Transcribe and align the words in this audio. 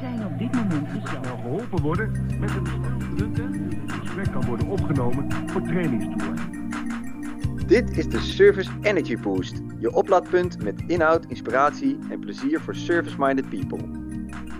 Zijn 0.00 0.26
op 0.26 0.38
dit 0.38 0.52
moment 0.54 0.88
gezellig. 0.88 1.08
snel 1.08 1.36
geholpen 1.36 1.82
worden 1.82 2.10
met 2.40 2.50
een 2.50 2.66
Het 3.86 3.92
gesprek 3.92 4.32
kan 4.32 4.44
worden 4.46 4.66
opgenomen 4.66 5.32
voor 5.46 5.62
trainingstoer. 5.62 6.34
Dit 7.66 7.96
is 7.96 8.08
de 8.08 8.20
Service 8.20 8.70
Energy 8.80 9.16
Boost, 9.16 9.60
je 9.78 9.94
oplaadpunt 9.94 10.62
met 10.62 10.82
inhoud, 10.86 11.26
inspiratie 11.26 11.98
en 12.10 12.20
plezier 12.20 12.60
voor 12.60 12.74
service-minded 12.74 13.48
people. 13.48 14.02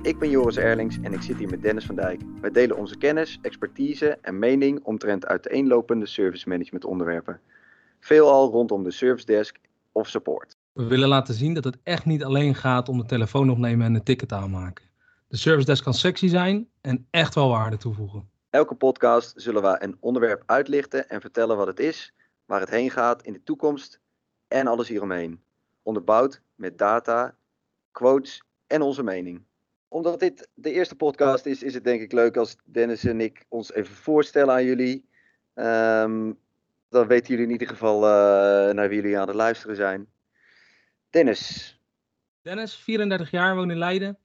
Ik 0.03 0.19
ben 0.19 0.31
Joris 0.31 0.57
Erlings 0.57 1.01
en 1.01 1.13
ik 1.13 1.23
zit 1.23 1.37
hier 1.37 1.51
met 1.51 1.63
Dennis 1.63 1.85
van 1.85 1.95
Dijk. 1.95 2.21
Wij 2.41 2.51
delen 2.51 2.77
onze 2.77 2.99
kennis, 2.99 3.39
expertise 3.43 4.19
en 4.21 4.39
mening 4.39 4.81
omtrent 4.83 5.27
uiteenlopende 5.27 6.07
service 6.07 6.49
management 6.49 6.85
onderwerpen. 6.85 7.41
Veelal 8.01 8.51
rondom 8.51 8.83
de 8.83 8.91
service 8.91 9.27
desk 9.27 9.57
of 9.93 10.09
support. 10.09 10.57
We 10.73 10.85
willen 10.85 11.09
laten 11.09 11.35
zien 11.35 11.55
dat 11.55 11.65
het 11.65 11.79
echt 11.83 12.05
niet 12.05 12.25
alleen 12.25 12.55
gaat 12.55 12.89
om 12.89 12.99
de 12.99 13.07
telefoon 13.07 13.51
opnemen 13.51 13.87
en 13.87 13.95
een 13.95 14.03
ticket 14.03 14.33
aanmaken. 14.33 14.84
De 15.35 15.41
service 15.41 15.67
desk 15.67 15.85
kan 15.85 15.95
sexy 15.95 16.29
zijn 16.29 16.69
en 16.81 17.07
echt 17.11 17.35
wel 17.35 17.49
waarde 17.49 17.77
toevoegen. 17.77 18.31
Elke 18.51 18.75
podcast 18.75 19.33
zullen 19.37 19.63
we 19.63 19.77
een 19.83 19.97
onderwerp 20.01 20.43
uitlichten 20.47 21.09
en 21.09 21.21
vertellen 21.21 21.57
wat 21.57 21.67
het 21.67 21.81
is, 21.81 22.15
waar 22.45 22.61
het 22.61 22.71
heen 22.71 22.91
gaat 22.91 23.23
in 23.23 23.33
de 23.33 23.43
toekomst 23.43 24.01
en 24.49 24.67
alles 24.67 24.89
hieromheen. 24.89 25.43
Onderbouwd 25.83 26.41
met 26.55 26.79
data, 26.79 27.37
quotes 27.91 28.43
en 28.67 28.83
onze 28.83 29.03
mening. 29.03 29.45
Omdat 29.89 30.21
dit 30.21 30.49
de 30.55 30.73
eerste 30.73 30.95
podcast 30.95 31.47
is, 31.47 31.63
is 31.63 31.75
het 31.75 31.85
denk 31.85 32.01
ik 32.01 32.13
leuk 32.13 32.37
als 32.37 32.57
Dennis 32.65 33.05
en 33.05 33.21
ik 33.21 33.45
ons 33.49 33.73
even 33.73 33.95
voorstellen 33.95 34.55
aan 34.55 34.65
jullie. 34.65 35.09
Ehm, 35.55 36.33
dan 36.89 37.07
weten 37.07 37.29
jullie 37.29 37.45
in 37.45 37.53
ieder 37.53 37.69
geval 37.69 37.97
eh, 37.97 38.75
naar 38.75 38.89
wie 38.89 39.01
jullie 39.01 39.19
aan 39.19 39.29
het 39.29 39.37
luisteren 39.37 39.77
zijn. 39.77 40.07
Dennis, 41.11 41.79
Dennis, 42.43 42.77
34 42.77 43.31
jaar, 43.31 43.55
woon 43.55 43.71
in 43.71 43.79
Leiden. 43.79 44.19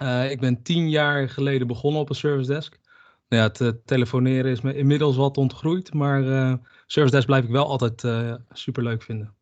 Eh, 0.00 0.30
ik 0.30 0.40
ben 0.40 0.62
10 0.62 0.90
jaar 0.90 1.28
geleden 1.28 1.66
begonnen 1.66 2.00
op 2.00 2.08
een 2.08 2.14
service 2.14 2.52
desk. 2.52 2.78
Nou 3.28 3.42
ja, 3.42 3.48
het 3.48 3.60
eh, 3.60 3.68
telefoneren 3.84 4.50
is 4.50 4.60
me 4.60 4.74
inmiddels 4.74 5.16
wat 5.16 5.36
ontgroeid, 5.36 5.94
maar 5.94 6.22
eh, 6.22 6.54
service 6.86 7.14
desk 7.14 7.26
blijf 7.26 7.44
ik 7.44 7.50
wel 7.50 7.66
altijd 7.66 8.04
super 8.52 8.82
leuk 8.82 9.02
vinden. 9.02 9.34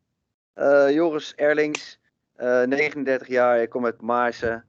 Joris 0.93 1.35
Erlings, 1.35 1.99
eh, 2.35 2.63
39 2.63 3.27
jaar, 3.27 3.61
ik 3.61 3.69
kom 3.69 3.85
uit 3.85 4.01
Maarsen. 4.01 4.65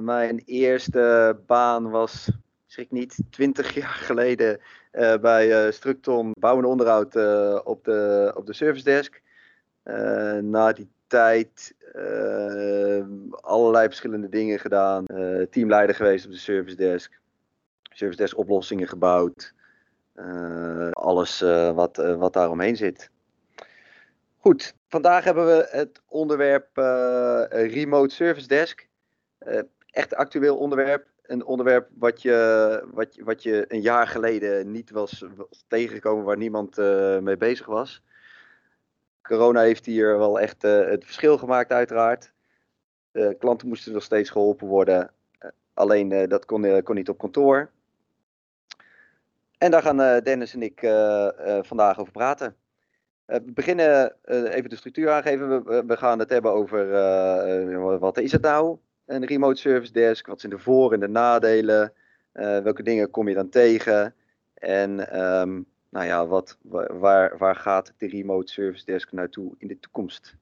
Mijn 0.00 0.42
eerste 0.44 1.38
baan 1.46 1.90
was, 1.90 2.30
schrik 2.66 2.90
niet, 2.90 3.18
20 3.30 3.74
jaar 3.74 3.88
geleden 4.08 4.60
bij 5.20 5.72
Structon 5.72 6.32
Bouw 6.38 6.58
en 6.58 6.64
Onderhoud 6.64 7.16
op, 7.64 7.84
de, 7.84 8.32
op 8.36 8.46
de 8.46 8.52
service 8.52 8.84
desk. 8.84 9.22
Na 10.42 10.72
die 10.72 10.90
tijd 11.06 11.74
eh, 11.92 13.04
allerlei 13.40 13.86
verschillende 13.86 14.28
dingen 14.28 14.58
gedaan. 14.58 15.04
Eh, 15.06 15.42
teamleider 15.50 15.94
geweest 15.94 16.26
op 16.26 16.30
de 16.30 16.38
service 16.38 16.76
desk. 16.76 17.20
Service 17.82 18.18
desk 18.18 18.38
oplossingen 18.38 18.88
gebouwd. 18.88 19.54
Eh, 20.14 20.90
alles 20.90 21.42
eh, 21.42 21.74
wat, 21.74 21.96
wat 21.96 22.32
daaromheen 22.32 22.76
zit. 22.76 23.10
Goed, 24.36 24.74
vandaag 24.88 25.24
hebben 25.24 25.46
we 25.46 25.68
het 25.70 26.02
onderwerp 26.08 26.68
Remote 27.50 28.14
Service 28.14 28.48
Desk. 28.48 28.88
Echt 29.90 30.14
actueel 30.14 30.56
onderwerp. 30.56 31.06
Een 31.22 31.44
onderwerp 31.44 31.88
wat 31.94 32.22
je, 32.22 32.88
wat, 32.92 33.16
wat 33.24 33.42
je 33.42 33.64
een 33.68 33.80
jaar 33.80 34.06
geleden 34.06 34.70
niet 34.70 34.90
was, 34.90 35.24
was 35.36 35.64
tegengekomen, 35.68 36.24
waar 36.24 36.36
niemand 36.36 36.76
mee 37.20 37.36
bezig 37.36 37.66
was. 37.66 38.02
Corona 39.26 39.60
heeft 39.60 39.86
hier 39.86 40.18
wel 40.18 40.40
echt 40.40 40.64
eh, 40.64 40.88
het 40.88 41.04
verschil 41.04 41.38
gemaakt, 41.38 41.72
uiteraard. 41.72 42.32
Klanten 43.38 43.68
moesten 43.68 43.92
nog 43.92 44.02
steeds 44.02 44.30
geholpen 44.30 44.66
worden. 44.66 45.10
Eh, 45.38 45.50
alleen 45.74 46.12
eh, 46.12 46.28
dat 46.28 46.44
kon, 46.44 46.82
kon 46.82 46.94
niet 46.94 47.08
op 47.08 47.18
kantoor. 47.18 47.70
En 49.58 49.70
daar 49.70 49.82
gaan 49.82 50.22
Dennis 50.22 50.54
en 50.54 50.62
ik 50.62 50.80
vandaag 51.66 51.98
over 52.00 52.12
praten. 52.12 52.56
We 53.24 53.42
beginnen 53.52 54.14
even 54.24 54.70
de 54.70 54.76
structuur 54.76 55.10
aangeven. 55.10 55.64
We- 55.64 55.84
We, 55.86 55.96
gaan 55.96 56.18
het 56.18 56.30
hebben 56.30 56.52
over 56.52 56.90
wat 57.98 58.18
is 58.18 58.32
het 58.32 58.42
nou, 58.42 58.78
een 59.06 59.24
remote 59.24 59.60
service 59.60 59.92
desk? 59.92 60.26
Wat 60.26 60.40
zijn 60.40 60.52
de 60.52 60.58
voor- 60.58 60.92
en 60.92 61.00
de 61.00 61.08
nadelen? 61.08 61.92
Welke 62.32 62.82
dingen 62.82 63.10
kom 63.10 63.28
je 63.28 63.34
dan 63.34 63.48
tegen? 63.48 64.14
En 64.54 65.10
ehm, 65.10 65.60
nou 65.96 66.08
ja, 66.08 66.26
wat, 66.26 66.56
wa- 66.62 66.98
waar, 66.98 67.38
waar 67.38 67.56
gaat 67.56 67.92
de 67.96 68.08
remote 68.08 68.52
service 68.52 68.84
desk 68.84 69.12
naartoe 69.12 69.54
in 69.58 69.68
de 69.68 69.78
toekomst? 69.80 70.36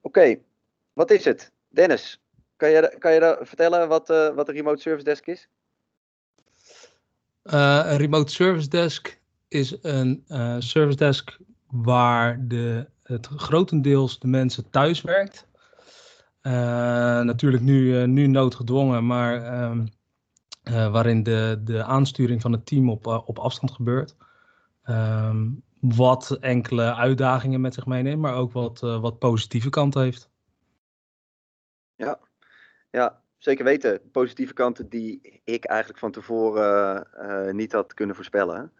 Oké, 0.00 0.36
wat 0.92 1.10
is 1.10 1.24
het? 1.24 1.52
Dennis, 1.68 2.20
kan 2.56 2.70
je, 2.70 2.96
kan 2.98 3.12
je 3.12 3.38
vertellen 3.40 3.88
wat, 3.88 4.10
eh, 4.10 4.34
wat 4.34 4.48
een 4.48 4.54
remote 4.54 4.80
service 4.80 5.04
desk 5.04 5.26
is? 5.26 5.48
Eh, 7.42 7.82
een 7.84 7.96
remote 7.96 8.32
service 8.32 8.68
desk 8.68 9.20
is 9.48 9.76
een 9.82 10.24
eh, 10.28 10.56
service 10.58 10.98
desk 10.98 11.38
waar 11.70 12.48
de, 12.48 12.88
het 13.02 13.26
grotendeels 13.26 14.18
de 14.18 14.26
mensen 14.26 14.70
thuis 14.70 15.00
werkt. 15.00 15.46
Natuurlijk 17.24 17.62
nu, 17.62 18.06
nu 18.06 18.26
noodgedwongen, 18.26 19.06
maar 19.06 19.44
ehm, 19.44 19.86
eh, 20.64 20.92
waarin 20.92 21.22
de, 21.22 21.60
de 21.64 21.84
aansturing 21.84 22.40
van 22.40 22.52
het 22.52 22.66
team 22.66 22.90
op, 22.90 23.06
eh, 23.06 23.28
op 23.28 23.38
afstand 23.38 23.72
gebeurt. 23.72 24.16
Ehm, 24.82 25.50
wat 25.80 26.36
enkele 26.40 26.94
uitdagingen 26.94 27.60
met 27.60 27.74
zich 27.74 27.86
meeneemt, 27.86 28.20
maar 28.20 28.34
ook 28.34 28.52
wat, 28.52 28.82
eh, 28.82 29.00
wat 29.00 29.18
positieve 29.18 29.68
kanten 29.68 30.02
heeft. 30.02 30.30
Ja, 32.90 33.20
zeker 33.38 33.64
weten. 33.64 34.00
Positieve 34.12 34.52
kanten 34.52 34.88
die 34.88 35.40
ik 35.44 35.64
eigenlijk 35.64 35.98
van 35.98 36.10
tevoren 36.10 37.06
niet 37.56 37.72
had 37.72 37.94
kunnen 37.94 38.14
voorspellen. 38.14 38.72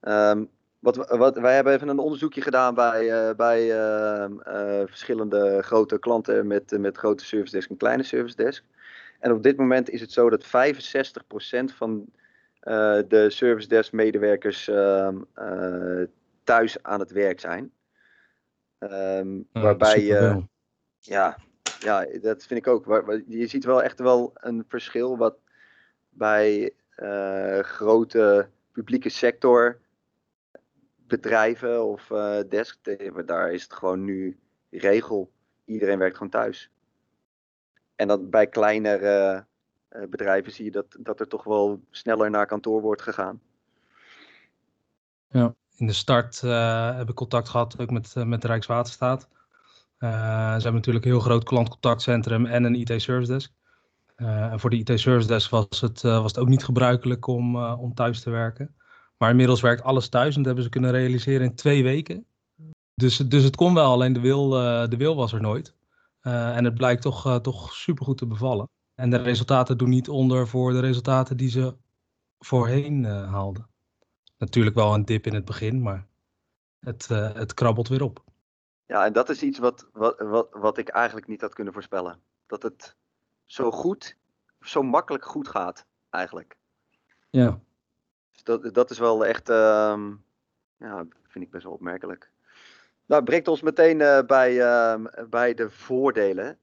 Ehm, 0.00 0.44
wat, 0.78 0.96
wat, 0.96 1.36
wij 1.36 1.54
hebben 1.54 1.72
even 1.72 1.88
een 1.88 1.98
onderzoekje 1.98 2.40
gedaan 2.40 2.74
bij, 2.74 3.34
bij 3.36 3.80
ehm, 3.80 4.40
eh, 4.40 4.86
verschillende 4.86 5.62
grote 5.62 5.98
klanten 5.98 6.46
met, 6.46 6.78
met 6.78 6.96
grote 6.96 7.24
service 7.24 7.54
desk 7.54 7.70
en 7.70 7.76
kleine 7.76 8.02
service 8.02 8.36
desk. 8.36 8.64
En 9.22 9.32
op 9.32 9.42
dit 9.42 9.56
moment 9.56 9.90
is 9.90 10.00
het 10.00 10.12
zo 10.12 10.30
dat 10.30 10.44
65% 10.46 10.48
van 11.76 12.06
eh, 12.60 12.98
de 13.08 13.30
service 13.30 13.68
desk 13.68 13.92
medewerkers 13.92 14.68
ehm, 14.68 15.16
eh, 15.34 16.02
thuis 16.44 16.82
aan 16.82 17.00
het 17.00 17.10
werk 17.10 17.40
zijn. 17.40 17.72
Ehm, 18.78 19.40
Eh, 19.52 19.62
waarbij 19.62 20.00
je. 20.02 20.18
Ja, 20.98 21.36
ja, 21.78 22.06
dat 22.20 22.44
vind 22.46 22.60
ik 22.60 22.66
ook. 22.66 22.84
Waar- 22.84 23.04
waar- 23.04 23.22
Je 23.26 23.46
ziet 23.46 23.64
wel 23.64 23.82
echt 23.82 23.98
wel 23.98 24.30
een 24.34 24.64
verschil 24.68 25.16
wat 25.16 25.36
bij 26.08 26.72
eh, 26.94 27.58
grote 27.58 28.48
publieke 28.72 29.08
sector 29.08 29.78
bedrijven 31.06 31.84
of 31.84 32.06
desk, 32.48 32.78
daar 33.26 33.52
is 33.52 33.62
het 33.62 33.72
gewoon 33.72 34.04
nu 34.04 34.38
regel. 34.70 35.30
Iedereen 35.64 35.98
werkt 35.98 36.16
gewoon 36.16 36.32
thuis. 36.32 36.70
En 37.96 38.08
dat 38.08 38.30
bij 38.30 38.46
kleinere 38.46 39.46
eh, 39.92 40.02
bedrijven 40.08 40.52
zie 40.52 40.64
je 40.64 40.70
dat, 40.70 40.86
dat 40.98 41.20
er 41.20 41.28
toch 41.28 41.44
wel 41.44 41.80
sneller 41.90 42.30
naar 42.30 42.46
kantoor 42.46 42.80
wordt 42.80 43.02
gegaan. 43.02 43.40
In 45.76 45.86
de 45.86 45.92
start 45.92 46.42
eh, 46.42 46.96
heb 46.96 47.08
ik 47.08 47.14
contact 47.14 47.48
gehad 47.48 47.78
ook 47.78 47.90
met, 47.90 48.12
eh, 48.16 48.24
met 48.24 48.40
de 48.40 48.46
Rijkswaterstaat. 48.46 49.28
Ze 49.98 50.06
hebben 50.08 50.74
natuurlijk 50.74 51.04
een 51.04 51.10
heel 51.10 51.20
groot 51.20 51.44
klantcontactcentrum 51.44 52.46
en 52.46 52.64
een 52.64 52.74
IT-service 52.74 53.32
desk. 53.32 53.52
En 54.16 54.60
voor 54.60 54.70
de 54.70 54.76
IT-service 54.76 55.28
desk 55.28 55.50
was 55.50 55.80
het, 55.80 56.02
was 56.02 56.32
het 56.32 56.38
ook 56.38 56.48
niet 56.48 56.64
gebruikelijk 56.64 57.26
om, 57.26 57.56
om 57.56 57.94
thuis 57.94 58.20
te 58.20 58.30
werken. 58.30 58.74
Maar 59.16 59.30
inmiddels 59.30 59.60
werkt 59.60 59.82
alles 59.82 60.08
thuis 60.08 60.28
en 60.28 60.36
dat 60.36 60.46
hebben 60.46 60.64
ze 60.64 60.70
kunnen 60.70 60.90
realiseren 60.90 61.46
in 61.46 61.54
twee 61.54 61.82
weken. 61.82 62.26
Dus, 62.94 63.16
dus 63.16 63.42
het 63.44 63.56
kon 63.56 63.74
wel, 63.74 63.92
alleen 63.92 64.12
de 64.12 64.20
wil, 64.20 64.48
de 64.88 64.96
wil 64.96 65.16
was 65.16 65.32
er 65.32 65.40
nooit. 65.40 65.74
Eh, 66.22 66.56
en 66.56 66.64
het 66.64 66.74
blijkt 66.74 67.02
toch, 67.02 67.26
eh, 67.26 67.36
toch 67.36 67.72
supergoed 67.72 68.18
te 68.18 68.26
bevallen. 68.26 68.68
En 68.94 69.10
de 69.10 69.16
resultaten 69.16 69.78
doen 69.78 69.88
niet 69.88 70.08
onder 70.08 70.48
voor 70.48 70.72
de 70.72 70.80
resultaten 70.80 71.36
die 71.36 71.50
ze 71.50 71.76
voorheen 72.38 73.04
eh, 73.04 73.30
haalden. 73.32 73.68
Natuurlijk 74.38 74.76
wel 74.76 74.94
een 74.94 75.04
dip 75.04 75.26
in 75.26 75.34
het 75.34 75.44
begin, 75.44 75.82
maar 75.82 76.06
het, 76.80 77.08
het 77.08 77.54
krabbelt 77.54 77.88
weer 77.88 78.02
op. 78.02 78.24
Ja, 78.86 79.04
en 79.04 79.12
dat 79.12 79.28
is 79.28 79.42
iets 79.42 79.58
wat, 79.58 79.88
wat, 79.92 80.18
wat, 80.18 80.48
wat 80.50 80.78
ik 80.78 80.88
eigenlijk 80.88 81.26
niet 81.26 81.40
had 81.40 81.54
kunnen 81.54 81.72
voorspellen. 81.72 82.20
Dat 82.46 82.62
het 82.62 82.96
zo 83.44 83.70
goed, 83.70 84.16
zo 84.60 84.82
makkelijk 84.82 85.24
goed 85.24 85.48
gaat, 85.48 85.86
eigenlijk. 86.10 86.56
Ja. 87.30 87.60
Dus 88.32 88.42
dat, 88.42 88.74
dat 88.74 88.90
is 88.90 88.98
wel 88.98 89.26
echt, 89.26 89.48
ehm, 89.48 90.14
ja, 90.76 91.06
vind 91.22 91.44
ik 91.44 91.50
best 91.50 91.64
wel 91.64 91.72
opmerkelijk. 91.72 92.31
Nou, 93.06 93.22
brengt 93.22 93.48
ons 93.48 93.62
meteen 93.62 94.00
eh, 94.00 94.22
bij, 94.26 94.60
ehm, 94.60 95.04
bij 95.30 95.54
de 95.54 95.70
voordelen. 95.70 96.58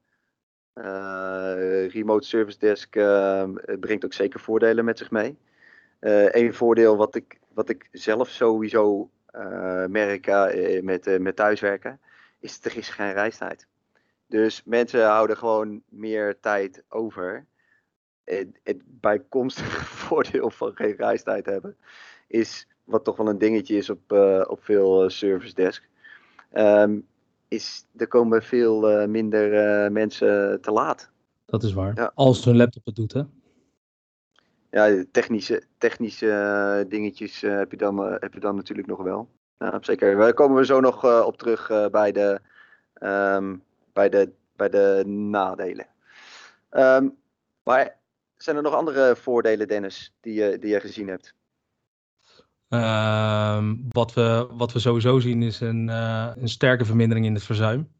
Eh, 0.73 1.89
remote 1.89 2.27
Service 2.27 2.59
Desk 2.59 2.95
ehm, 2.95 3.53
brengt 3.79 4.05
ook 4.05 4.13
zeker 4.13 4.39
voordelen 4.39 4.85
met 4.85 4.97
zich 4.97 5.11
mee. 5.11 5.37
Eén 5.99 6.53
voordeel 6.53 6.97
wat 6.97 7.15
ik, 7.15 7.39
wat 7.53 7.69
ik 7.69 7.87
zelf 7.91 8.29
sowieso 8.29 9.09
eh, 9.31 9.85
merk 9.85 10.27
eh, 10.27 10.81
met, 10.81 11.07
eh, 11.07 11.19
met 11.19 11.35
thuiswerken, 11.35 11.99
is 12.39 12.65
er 12.65 12.77
is 12.77 12.89
geen 12.89 13.13
reistijd. 13.13 13.67
Dus 14.27 14.63
mensen 14.63 15.05
houden 15.05 15.37
gewoon 15.37 15.81
meer 15.89 16.39
tijd 16.39 16.83
over 16.87 17.45
het, 18.23 18.81
bijkomstige 18.85 19.85
voordeel 20.05 20.49
van 20.49 20.75
geen 20.75 20.95
reistijd 20.95 21.45
hebben, 21.45 21.77
is 22.27 22.67
wat 22.83 23.03
toch 23.03 23.17
wel 23.17 23.27
een 23.27 23.37
dingetje 23.37 23.75
is 23.75 23.89
op, 23.89 24.11
op 24.47 24.63
veel 24.63 25.09
service 25.09 25.53
desk. 25.53 25.88
Um, 26.53 27.07
is 27.47 27.85
er 27.97 28.07
komen 28.07 28.43
veel 28.43 29.01
uh, 29.01 29.07
minder 29.07 29.91
mensen 29.91 30.61
te 30.61 30.71
laat. 30.71 31.11
Dat 31.45 31.63
is 31.63 31.73
waar. 31.73 31.95
Ja. 31.95 32.11
Als 32.15 32.45
hun 32.45 32.57
laptop 32.57 32.85
het 32.85 32.95
doet, 32.95 33.13
hè? 33.13 33.21
Ja, 34.71 35.03
technische, 35.11 35.63
technische 35.77 36.85
dingetjes 36.87 37.41
heb, 37.41 37.71
je 37.71 37.77
dan, 37.77 37.99
heb 37.99 38.33
je 38.33 38.39
dan 38.39 38.55
natuurlijk 38.55 38.87
nog 38.87 39.01
wel. 39.01 39.29
Ja, 39.57 39.77
zeker. 39.81 40.15
Daar 40.15 40.33
komen 40.33 40.57
we 40.57 40.65
zo 40.65 40.79
nog 40.79 41.25
op 41.25 41.37
terug 41.37 41.89
bij, 41.91 42.11
de, 42.11 42.39
um, 43.03 43.63
bij, 43.93 44.09
de, 44.09 44.31
bij 44.55 44.69
de 44.69 45.03
nadelen. 45.05 45.87
Um, 46.71 47.17
maar 47.63 47.97
zijn 48.37 48.55
er 48.55 48.61
nog 48.61 48.73
andere 48.73 49.15
voordelen, 49.15 49.67
Dennis, 49.67 50.13
die 50.21 50.33
je, 50.33 50.59
die 50.59 50.69
je 50.69 50.79
gezien 50.79 51.07
hebt? 51.07 51.33
Uh, 52.69 53.63
wat, 53.89 54.13
we, 54.13 54.47
wat 54.51 54.73
we 54.73 54.79
sowieso 54.79 55.19
zien 55.19 55.43
is 55.43 55.59
een, 55.59 55.87
uh, 55.87 56.31
een 56.35 56.49
sterke 56.49 56.85
vermindering 56.85 57.25
in 57.25 57.33
het 57.33 57.43
verzuim. 57.43 57.91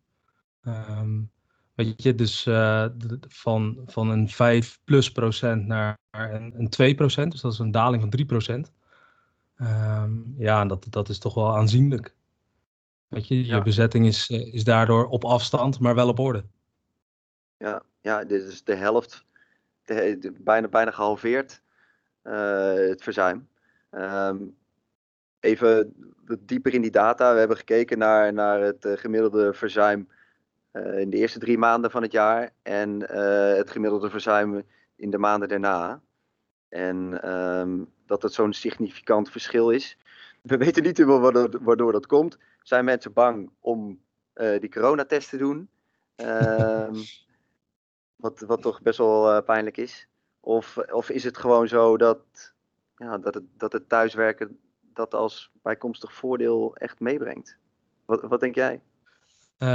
Um, 0.63 1.31
weet 1.75 2.04
je, 2.04 2.16
dus 2.16 2.45
uh, 2.45 2.86
van, 3.27 3.81
van 3.86 4.10
een 4.10 4.30
5 4.30 4.80
plus 4.83 5.12
procent 5.12 5.66
naar 5.66 5.98
een, 6.12 6.54
een 6.57 6.69
2 6.69 6.95
procent, 6.95 7.31
dus 7.31 7.42
dat 7.42 7.54
is 7.54 7.60
een 7.60 7.71
daling 7.71 8.01
van 8.01 8.12
3 8.12 8.25
procent. 8.25 8.71
Um, 9.57 10.36
ja, 10.38 10.66
dat, 10.66 10.86
dat 10.89 11.10
is 11.10 11.19
toch 11.19 11.33
wel 11.33 11.57
aanzienlijk. 11.57 12.15
Weet 13.07 13.27
je, 13.27 13.45
je 13.45 13.62
bezetting 13.62 14.06
is, 14.06 14.30
eh, 14.30 14.54
is 14.54 14.63
daardoor 14.63 15.07
op 15.07 15.25
afstand, 15.25 15.80
maar 15.80 15.95
wel 15.95 16.07
op 16.07 16.19
orde. 16.19 16.45
Ja, 17.57 17.83
ja 18.01 18.24
dit 18.24 18.44
is 18.44 18.63
de 18.63 18.75
helft 18.75 19.25
de, 19.83 20.33
bijna, 20.39 20.68
bijna 20.68 20.92
gehalveerd, 20.92 21.62
uh, 22.24 22.74
het 22.74 23.04
verzuim. 23.04 23.48
Um, 23.92 24.57
even 25.39 25.94
dieper 26.39 26.74
in 26.74 26.81
die 26.81 26.91
data. 26.91 27.33
We 27.33 27.39
hebben 27.39 27.57
gekeken 27.57 27.97
naar, 27.97 28.33
naar 28.33 28.62
het 28.62 28.86
uh, 28.86 28.97
gemiddelde 28.97 29.53
verzuim 29.53 30.07
uh, 30.74 31.00
in 31.00 31.09
de 31.09 31.18
eerste 31.18 31.39
drie 31.39 31.57
maanden 31.57 31.91
van 31.91 32.01
het 32.01 32.12
jaar 32.12 32.50
en 32.62 33.01
het 33.56 33.71
gemiddelde 33.71 34.09
verzuim 34.09 34.63
in 34.95 35.09
de 35.09 35.18
maanden 35.18 35.50
daarna. 35.50 36.01
En 36.69 37.30
um, 37.31 37.89
dat 38.06 38.21
het 38.21 38.33
zo'n 38.33 38.53
significant 38.53 39.31
verschil 39.31 39.69
is. 39.69 39.97
We 40.41 40.57
weten 40.65 40.83
niet 40.83 40.97
helemaal 40.97 41.50
waardoor, 41.62 41.91
dat 41.91 42.06
komt. 42.06 42.38
Zijn 42.63 42.86
mensen 42.86 43.13
bang 43.13 43.50
om 43.59 44.00
die 44.33 44.69
coronatest 44.69 45.30
te 45.30 45.38
doen? 45.38 45.69
Um, 46.15 46.94
Wat, 48.19 48.39
wat 48.39 48.62
toch 48.62 48.81
best 48.81 48.97
wel 48.97 49.36
uh, 49.36 49.44
pijnlijk 49.44 49.77
is. 49.77 50.07
Of, 50.39 50.77
of 50.77 51.09
is 51.09 51.24
het 51.24 51.38
gewoon 51.38 51.68
zo 51.68 51.97
dat, 51.97 52.19
ja, 52.95 53.18
dat, 53.18 53.33
het, 53.33 53.44
dat 53.57 53.74
het 53.74 53.89
thuiswerken 53.89 54.59
dat 55.00 55.13
als 55.13 55.51
bijkomstig 55.62 56.13
voordeel 56.13 56.75
echt 56.75 57.00
meebrengt? 57.00 57.57
Wat, 58.06 58.22
wat 58.22 58.40
denk 58.40 58.56
jij? 58.56 58.81
Uh, 59.60 59.69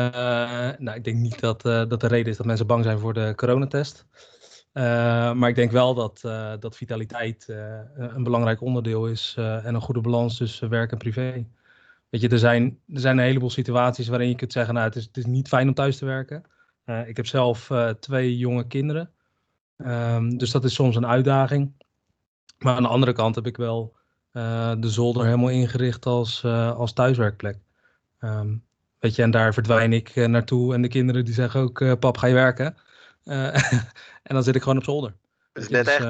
nou, 0.79 0.93
ik 0.95 1.05
denk 1.05 1.17
niet 1.17 1.41
dat, 1.41 1.65
uh, 1.65 1.85
dat 1.89 2.01
de 2.01 2.07
reden 2.07 2.31
is 2.31 2.37
dat 2.37 2.47
mensen 2.47 2.67
bang 2.67 2.85
zijn 2.85 2.99
voor 2.99 3.15
de 3.15 3.33
coronatest. 3.37 4.07
maar 4.73 5.49
ik 5.49 5.55
denk 5.55 5.71
wel 5.71 5.95
dat, 5.95 6.21
dat 6.61 6.77
vitaliteit 6.77 7.49
een 7.95 8.23
belangrijk 8.23 8.61
onderdeel 8.61 9.07
is 9.07 9.35
en 9.39 9.75
een 9.75 9.81
goede 9.81 10.01
balans 10.01 10.37
tussen 10.37 10.69
werk 10.69 10.93
en 10.93 10.99
privé. 10.99 11.47
Weet 12.11 12.21
je, 12.21 12.29
er 12.29 12.39
zijn, 12.39 12.81
er 12.93 13.01
zijn 13.01 13.19
een 13.19 13.25
heleboel 13.25 13.51
situaties 13.51 14.09
waarin 14.09 14.29
je 14.29 14.37
kunt 14.37 14.53
zeggen, 14.53 14.75
nou, 14.75 14.87
het 14.87 14.97
is, 14.97 15.05
het 15.05 15.17
is 15.17 15.27
niet 15.27 15.49
fijn 15.49 15.69
om 15.69 15.75
thuis 15.75 15.99
te 15.99 16.05
werken. 16.05 16.45
Ik 17.07 17.17
heb 17.17 17.27
zelf 17.27 17.71
twee 18.01 18.39
jonge 18.39 18.67
kinderen. 18.67 19.11
Um, 19.77 20.39
dus 20.39 20.51
dat 20.51 20.65
is 20.65 20.75
soms 20.75 20.97
een 20.97 21.07
uitdaging. 21.07 21.73
Maar 22.59 22.77
aan 22.77 22.83
de 22.83 22.89
andere 22.89 23.13
kant 23.13 23.35
heb 23.35 23.47
ik 23.47 23.57
wel 23.57 23.97
de 24.81 24.89
zolder 24.91 25.25
helemaal 25.25 25.49
ingericht 25.49 26.07
als, 26.07 26.45
als 26.45 26.93
thuiswerkplek. 26.93 27.59
Um, 28.21 28.65
weet 28.99 29.15
je, 29.15 29.23
en 29.23 29.31
daar 29.31 29.55
verdwijn 29.55 29.93
ik 29.93 30.15
naartoe. 30.15 30.75
En 30.75 30.83
de 30.83 30.89
kinderen 30.89 31.25
die 31.25 31.35
zeggen 31.35 31.61
ook, 31.61 31.99
pap, 31.99 32.17
ga 32.17 32.27
je 32.27 32.35
werken? 32.35 32.77
en 33.25 34.35
dan 34.35 34.43
zit 34.43 34.55
ik 34.55 34.63
gewoon 34.63 34.79
op 34.79 34.85
zolder. 34.85 35.15
Het 35.53 35.63
is 35.63 35.69
net 35.69 35.87
echt. 35.87 36.05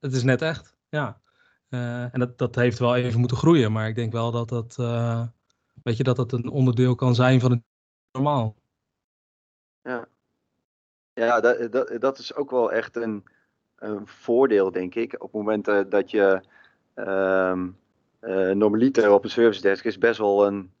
het 0.00 0.12
is 0.12 0.22
net 0.22 0.42
echt, 0.42 0.76
ja. 0.88 1.20
en 1.68 2.12
dat, 2.12 2.38
dat 2.38 2.54
heeft 2.54 2.78
wel 2.78 2.96
even 2.96 3.20
moeten 3.20 3.36
groeien. 3.36 3.72
Maar 3.72 3.88
ik 3.88 3.94
denk 3.94 4.12
wel 4.12 4.30
dat 4.30 4.48
dat, 4.48 4.76
weet 5.82 5.96
je, 5.96 6.02
dat 6.02 6.16
dat 6.16 6.32
een 6.32 6.48
onderdeel 6.48 6.94
kan 6.94 7.14
zijn 7.14 7.40
van 7.40 7.50
het 7.50 7.62
normaal. 8.12 8.56
Ja, 9.82 10.08
ja 11.14 11.40
dat, 11.40 11.72
dat, 11.72 12.00
dat 12.00 12.18
is 12.18 12.34
ook 12.34 12.50
wel 12.50 12.72
echt 12.72 12.96
een, 12.96 13.24
een 13.76 14.06
voordeel, 14.06 14.70
denk 14.70 14.94
ik. 14.94 15.14
Op 15.14 15.20
het 15.20 15.32
moment 15.32 15.68
uh, 15.68 15.80
dat 15.88 16.10
je 16.10 16.42
um, 16.94 17.76
normaliter 18.58 19.12
op 19.12 19.24
een 19.24 19.30
service 19.30 19.60
desk 19.60 19.84
is 19.84 19.98
best 19.98 20.18
wel 20.18 20.46
een, 20.46 20.72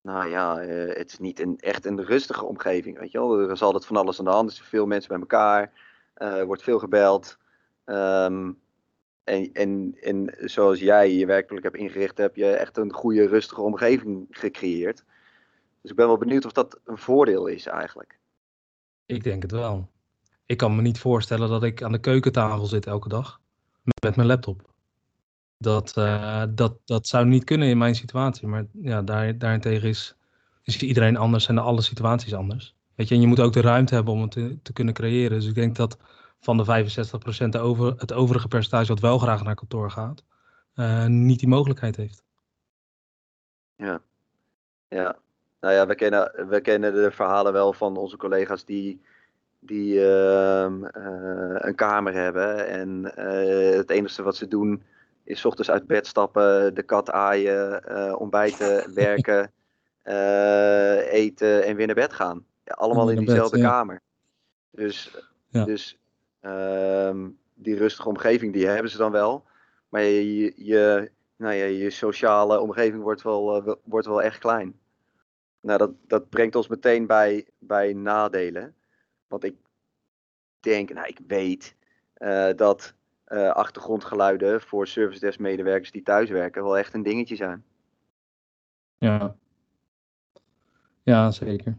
nou 0.00 0.28
ja, 0.28 0.62
uh, 0.62 0.96
het 0.96 1.12
is 1.12 1.18
niet 1.18 1.40
een, 1.40 1.58
echt 1.58 1.86
een 1.86 2.04
rustige 2.04 2.44
omgeving, 2.44 2.98
weet 2.98 3.12
je 3.12 3.18
wel. 3.18 3.38
Er 3.38 3.50
is 3.50 3.62
altijd 3.62 3.86
van 3.86 3.96
alles 3.96 4.18
aan 4.18 4.24
de 4.24 4.30
hand, 4.30 4.48
er 4.48 4.56
zijn 4.56 4.68
veel 4.68 4.86
mensen 4.86 5.08
bij 5.08 5.18
elkaar, 5.18 5.72
er 6.14 6.46
wordt 6.46 6.62
veel 6.62 6.78
gebeld. 6.78 7.38
Um, 7.84 8.58
en, 9.24 9.52
en, 9.52 9.96
en 10.00 10.34
zoals 10.38 10.78
jij 10.78 11.14
je 11.14 11.26
werkelijk 11.26 11.64
hebt 11.64 11.76
ingericht, 11.76 12.18
heb 12.18 12.36
je 12.36 12.46
echt 12.46 12.76
een 12.76 12.92
goede, 12.92 13.26
rustige 13.26 13.60
omgeving 13.60 14.26
gecreëerd. 14.30 15.04
Dus 15.80 15.90
ik 15.90 15.96
ben 15.96 16.06
wel 16.06 16.18
benieuwd 16.18 16.44
of 16.44 16.52
dat 16.52 16.80
een 16.84 16.98
voordeel 16.98 17.46
is 17.46 17.66
eigenlijk. 17.66 18.18
Ik 19.06 19.24
denk 19.24 19.42
het 19.42 19.50
wel. 19.50 19.88
Ik 20.46 20.56
kan 20.56 20.76
me 20.76 20.82
niet 20.82 20.98
voorstellen 20.98 21.48
dat 21.48 21.62
ik 21.62 21.82
aan 21.82 21.92
de 21.92 22.00
keukentafel 22.00 22.66
zit 22.66 22.86
elke 22.86 23.08
dag 23.08 23.40
met 24.02 24.16
mijn 24.16 24.28
laptop. 24.28 24.73
Dat, 25.64 25.94
uh, 25.98 26.42
dat, 26.50 26.76
dat 26.84 27.06
zou 27.06 27.26
niet 27.26 27.44
kunnen 27.44 27.68
in 27.68 27.78
mijn 27.78 27.94
situatie. 27.94 28.46
Maar 28.48 28.66
ja, 28.72 29.02
daar, 29.02 29.38
daarentegen 29.38 29.88
is, 29.88 30.16
is 30.62 30.82
iedereen 30.82 31.16
anders 31.16 31.48
en 31.48 31.58
alle 31.58 31.82
situaties 31.82 32.34
anders. 32.34 32.74
Weet 32.94 33.08
je, 33.08 33.14
en 33.14 33.20
je 33.20 33.26
moet 33.26 33.40
ook 33.40 33.52
de 33.52 33.60
ruimte 33.60 33.94
hebben 33.94 34.14
om 34.14 34.22
het 34.22 34.30
te, 34.30 34.58
te 34.62 34.72
kunnen 34.72 34.94
creëren. 34.94 35.38
Dus 35.38 35.48
ik 35.48 35.54
denk 35.54 35.76
dat 35.76 35.98
van 36.40 36.56
de 36.56 36.92
65% 37.44 37.48
de 37.48 37.58
over, 37.58 37.94
het 37.96 38.12
overige 38.12 38.48
percentage 38.48 38.88
wat 38.88 39.00
wel 39.00 39.18
graag 39.18 39.42
naar 39.42 39.54
kantoor 39.54 39.90
gaat, 39.90 40.24
uh, 40.74 41.06
niet 41.06 41.38
die 41.38 41.48
mogelijkheid 41.48 41.96
heeft. 41.96 42.24
Ja, 43.76 44.00
ja. 44.88 45.16
Nou 45.60 45.74
ja, 45.74 45.86
we 45.86 45.94
kennen, 45.94 46.48
we 46.48 46.60
kennen 46.60 46.94
de 46.94 47.10
verhalen 47.10 47.52
wel 47.52 47.72
van 47.72 47.96
onze 47.96 48.16
collega's 48.16 48.64
die, 48.64 49.00
die 49.58 49.94
uh, 49.94 50.66
uh, 50.70 51.54
een 51.54 51.74
kamer 51.74 52.12
hebben. 52.12 52.68
En 52.68 53.04
het 53.76 53.90
enige 53.90 54.22
wat 54.22 54.36
ze 54.36 54.48
doen 54.48 54.82
is 55.24 55.44
ochtends 55.44 55.70
uit 55.70 55.86
bed 55.86 56.06
stappen, 56.06 56.74
de 56.74 56.82
kat 56.82 57.10
aaien, 57.10 57.84
eh, 57.84 58.20
ontbijten, 58.20 58.94
werken, 58.94 59.52
eten 61.10 61.64
en 61.64 61.76
weer 61.76 61.86
naar 61.86 61.94
bed 61.94 62.12
gaan. 62.12 62.46
Ja, 62.64 62.72
allemaal 62.72 63.10
in 63.10 63.18
diezelfde 63.18 63.56
bed, 63.56 63.66
ja. 63.66 63.70
kamer. 63.70 64.00
Dus, 64.70 65.16
ja. 65.48 65.64
dus 65.64 65.98
um, 66.40 67.38
die 67.54 67.76
rustige 67.76 68.08
omgeving 68.08 68.52
die 68.52 68.66
hebben 68.66 68.90
ze 68.90 68.96
dan 68.96 69.12
wel. 69.12 69.44
Maar 69.88 70.02
je, 70.02 70.52
je, 70.56 71.10
nou 71.36 71.54
ja, 71.54 71.64
je 71.64 71.90
sociale 71.90 72.60
omgeving 72.60 73.02
wordt 73.02 73.22
wel, 73.22 73.78
wordt 73.84 74.06
wel 74.06 74.22
echt 74.22 74.38
klein. 74.38 74.78
Nou, 75.60 75.78
dat, 75.78 75.90
dat 76.06 76.28
brengt 76.28 76.56
ons 76.56 76.68
meteen 76.68 77.06
bij, 77.06 77.48
bij 77.58 77.92
nadelen. 77.92 78.74
Want 79.28 79.44
ik 79.44 79.56
denk, 80.60 80.92
nou, 80.92 81.06
ik 81.06 81.18
weet 81.26 81.74
dat 82.56 82.94
uh, 83.28 83.50
achtergrondgeluiden 83.50 84.60
voor 84.60 84.86
service 84.86 85.20
desk 85.20 85.38
medewerkers 85.38 85.90
die 85.90 86.02
thuiswerken 86.02 86.62
wel 86.62 86.78
echt 86.78 86.94
een 86.94 87.02
dingetje 87.02 87.36
zijn. 87.36 87.64
Ja, 88.98 89.34
ja 91.02 91.30
zeker. 91.30 91.76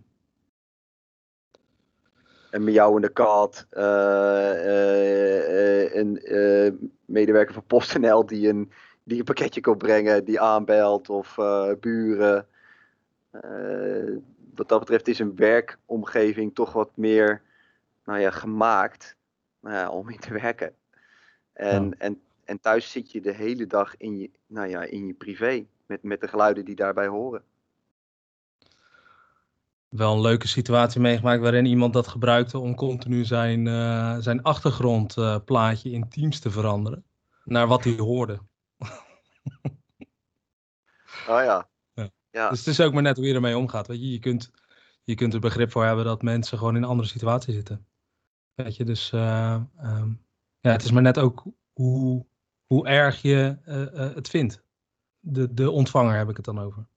Een 2.52 2.64
miauwende 2.64 3.10
kat, 3.10 3.68
uh, 3.72 3.84
een 5.94 6.92
medewerker 7.06 7.54
van 7.54 7.66
PostNL 7.66 8.25
die 8.25 8.50
een, 8.50 8.72
die 9.04 9.20
een 9.20 9.25
pakketje 9.25 9.62
komt 9.62 9.78
brengen, 9.78 10.25
die 10.25 10.40
aanbelt, 10.40 11.10
of 11.10 11.36
buren. 11.80 12.48
Wat 14.56 14.70
dat 14.70 14.80
betreft 14.80 15.08
is 15.08 15.20
een 15.20 15.36
werkomgeving 15.36 16.56
toch 16.56 16.74
wat 16.74 16.98
meer 16.98 17.42
nou 18.06 18.20
ja, 18.20 18.32
gemaakt 18.32 19.16
nou 19.60 19.75
ja, 19.75 19.90
om 19.90 20.10
in 20.10 20.20
te 20.20 20.34
werken. 20.34 20.74
En, 21.55 21.83
ja. 21.83 21.95
en, 21.97 22.21
en 22.43 22.59
thuis 22.59 22.91
zit 22.91 23.12
je 23.12 23.21
de 23.21 23.33
hele 23.33 23.67
dag 23.67 23.97
in 23.97 24.17
je, 24.17 24.29
nou 24.47 24.67
ja, 24.67 24.81
in 24.81 25.07
je 25.07 25.13
privé 25.13 25.65
met, 25.85 26.03
met 26.03 26.21
de 26.21 26.27
geluiden 26.27 26.65
die 26.65 26.75
daarbij 26.75 27.07
horen. 27.07 27.43
Wel 29.89 30.13
een 30.13 30.21
leuke 30.21 30.47
situatie 30.47 31.01
meegemaakt 31.01 31.41
waarin 31.41 31.65
iemand 31.65 31.93
dat 31.93 32.07
gebruikte 32.07 32.59
om 32.59 32.75
continu 32.75 33.25
zijn, 33.25 33.65
uh, 33.65 34.17
zijn 34.17 34.41
achtergrondplaatje 34.41 35.89
uh, 35.89 35.95
in 35.95 36.09
Teams 36.09 36.39
te 36.39 36.51
veranderen. 36.51 37.03
Naar 37.43 37.67
wat 37.67 37.83
hij 37.83 37.95
hoorde. 37.95 38.39
Oh 41.27 41.43
ja. 41.43 41.67
Ja. 42.31 42.50
Dus 42.50 42.59
het 42.59 42.67
is 42.67 42.81
ook 42.81 42.93
maar 42.93 43.01
net 43.01 43.17
hoe 43.17 43.25
je 43.25 43.33
ermee 43.33 43.57
omgaat. 43.57 43.88
Weet 43.88 44.00
je, 44.00 44.12
je 44.12 44.19
kunt, 44.19 44.51
je 45.03 45.15
kunt 45.15 45.33
er 45.33 45.39
begrip 45.39 45.71
voor 45.71 45.85
hebben 45.85 46.05
dat 46.05 46.21
mensen 46.21 46.57
gewoon 46.57 46.75
in 46.75 46.83
een 46.83 46.89
andere 46.89 47.07
situatie 47.07 47.53
zitten. 47.53 47.85
Weet 48.55 48.75
je, 48.75 48.83
dus 48.83 49.12
uh, 49.12 49.62
um, 49.83 50.25
Ja, 50.65 50.72
het 50.72 50.84
is 50.84 50.91
maar 50.91 51.01
net 51.01 51.19
ook 51.19 51.43
hoe, 51.74 52.25
hoe 52.65 52.88
erg 52.88 53.22
je 53.22 53.57
het 54.15 54.29
vindt. 54.29 54.63
De, 55.19 55.53
de 55.53 55.72
ontvanger 55.72 56.17
heb 56.17 56.29
ik 56.29 56.36
het 56.36 56.45
dan 56.45 56.60
over. 56.60 56.88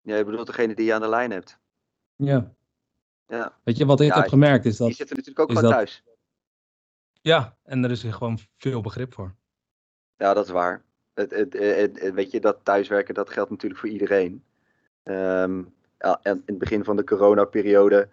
Ja, 0.00 0.16
je 0.16 0.24
bedoelt 0.24 0.46
degene 0.46 0.74
die 0.74 0.84
je 0.84 0.94
aan 0.94 1.00
de 1.00 1.08
lijn 1.08 1.30
hebt. 1.30 1.58
Ja. 2.16 2.54
Ja. 3.26 3.58
Weet 3.64 3.76
je, 3.76 3.86
wat 3.86 4.00
ik 4.00 4.12
heb 4.12 4.28
gemerkt 4.28 4.64
is 4.64 4.76
dat... 4.76 4.86
Die 4.86 4.96
zitten 4.96 5.16
natuurlijk 5.16 5.50
ook 5.50 5.56
gewoon 5.56 5.72
thuis. 5.72 6.04
Ja, 7.20 7.56
en 7.62 7.84
er 7.84 7.90
is 7.90 8.02
gewoon 8.02 8.38
veel 8.56 8.80
begrip 8.80 9.14
voor. 9.14 9.34
Ja, 10.16 10.34
dat 10.34 10.44
is 10.44 10.50
waar. 10.50 10.82
Het, 11.14 11.30
het, 11.30 11.52
het, 11.52 12.12
weet 12.14 12.30
je, 12.30 12.40
dat 12.40 12.58
thuiswerken, 12.62 13.14
dat 13.14 13.30
geldt 13.30 13.50
natuurlijk 13.50 13.80
voor 13.80 13.90
iedereen. 13.90 14.44
Um, 15.04 15.74
ja, 15.98 16.20
en 16.22 16.36
in 16.36 16.42
het 16.46 16.58
begin 16.58 16.84
van 16.84 16.96
de 16.96 17.04
coronaperiode 17.04 18.08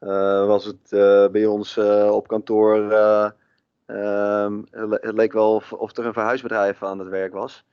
uh, 0.00 0.10
was 0.46 0.64
het 0.64 0.92
uh, 0.92 1.28
bij 1.28 1.46
ons 1.46 1.76
uh, 1.76 2.10
op 2.12 2.28
kantoor. 2.28 2.92
Um, 3.90 4.66
het 4.90 5.14
leek 5.14 5.32
wel 5.32 5.54
of, 5.54 5.96
er 5.96 6.06
een 6.06 6.12
verhuisbedrijf 6.12 6.82
aan 6.82 6.98
het 6.98 7.08
werk 7.08 7.32
was. 7.32 7.64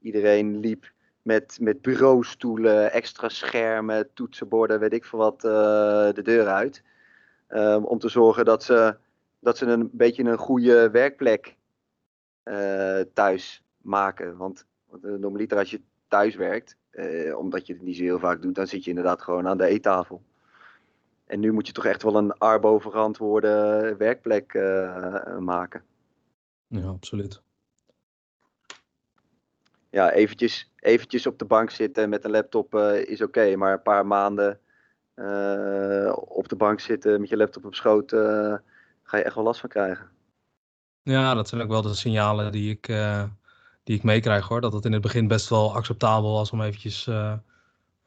Iedereen 0.00 0.60
liep 0.60 0.92
met, 1.22 1.58
met 1.60 1.82
bureaustoelen, 1.82 2.92
extra 2.92 3.28
schermen, 3.28 4.08
toetsenborden, 4.14 4.80
weet 4.80 4.92
ik 4.92 5.04
veel 5.04 5.18
wat, 5.18 5.40
de 5.40 6.22
deur 6.22 6.46
uit. 6.46 6.82
Um, 7.48 7.84
om 7.84 7.98
te 7.98 8.08
zorgen 8.08 8.44
dat 8.44 8.62
ze, 8.62 8.96
dat 9.38 9.58
ze 9.58 9.66
een 9.66 9.90
beetje 9.92 10.24
een 10.24 10.38
goede 10.38 10.90
werkplek 10.90 11.56
thuis 13.12 13.64
maken. 13.82 14.36
Want 14.36 14.64
normaliter 15.00 15.58
als 15.58 15.70
je 15.70 15.80
thuis 16.08 16.34
werkt, 16.34 16.76
eh, 16.90 17.38
omdat 17.38 17.66
je 17.66 17.72
het 17.72 17.82
niet 17.82 17.96
zo 17.96 18.02
heel 18.02 18.18
vaak 18.18 18.42
doet, 18.42 18.54
dan 18.54 18.66
zit 18.66 18.84
je 18.84 18.90
inderdaad 18.90 19.22
gewoon 19.22 19.48
aan 19.48 19.58
de 19.58 19.66
eettafel. 19.66 20.22
En 21.30 21.40
nu 21.40 21.52
moet 21.52 21.66
je 21.66 21.72
toch 21.72 21.84
echt 21.84 22.02
wel 22.02 22.16
een 22.16 22.32
arbo-verantwoorde 22.32 23.94
werkplek 23.98 24.54
uh, 24.54 25.38
maken. 25.38 25.82
Ja, 26.66 26.86
absoluut. 26.86 27.42
Ja, 29.90 30.12
eventjes, 30.12 30.72
eventjes 30.76 31.26
op 31.26 31.38
de 31.38 31.44
bank 31.44 31.70
zitten 31.70 32.08
met 32.08 32.24
een 32.24 32.30
laptop 32.30 32.74
uh, 32.74 33.04
is 33.04 33.22
oké, 33.22 33.56
maar 33.56 33.72
een 33.72 33.82
paar 33.82 34.06
maanden 34.06 34.60
uh, 35.14 36.12
op 36.16 36.48
de 36.48 36.56
bank 36.56 36.80
zitten 36.80 37.20
met 37.20 37.28
je 37.28 37.36
laptop 37.36 37.64
op 37.64 37.74
schoot, 37.74 38.10
ga 39.02 39.16
je 39.16 39.22
echt 39.22 39.34
wel 39.34 39.44
last 39.44 39.60
van 39.60 39.68
krijgen. 39.68 40.08
Ja, 41.02 41.34
dat 41.34 41.48
zijn 41.48 41.60
ook 41.60 41.68
wel 41.68 41.82
de 41.82 41.94
signalen 41.94 42.52
die 42.52 42.70
ik, 42.70 42.86
die 43.82 43.96
ik 43.96 44.02
meekrijg 44.02 44.48
hoor. 44.48 44.60
Dat 44.60 44.72
het 44.72 44.84
in 44.84 44.92
het 44.92 45.02
begin 45.02 45.28
best 45.28 45.48
wel 45.48 45.74
acceptabel 45.74 46.32
was 46.32 46.50
om 46.50 46.62
eventjes, 46.62 47.06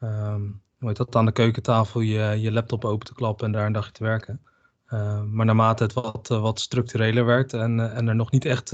um, 0.00 0.62
hoe 0.84 0.92
heet 0.96 1.06
dat, 1.06 1.16
aan 1.16 1.26
de 1.26 1.32
keukentafel 1.32 2.00
je, 2.00 2.40
je 2.40 2.52
laptop 2.52 2.84
open 2.84 3.06
te 3.06 3.14
klappen 3.14 3.46
en 3.46 3.52
daar 3.52 3.66
een 3.66 3.72
dagje 3.72 3.92
te 3.92 4.02
werken. 4.02 4.40
Uh, 4.88 5.22
maar 5.22 5.46
naarmate 5.46 5.82
het 5.82 5.92
wat, 5.92 6.28
uh, 6.32 6.40
wat 6.40 6.60
structureler 6.60 7.24
werd 7.24 7.52
en, 7.52 7.94
en 7.94 8.08
er 8.08 8.14
nog 8.14 8.30
niet 8.30 8.44
echt 8.44 8.72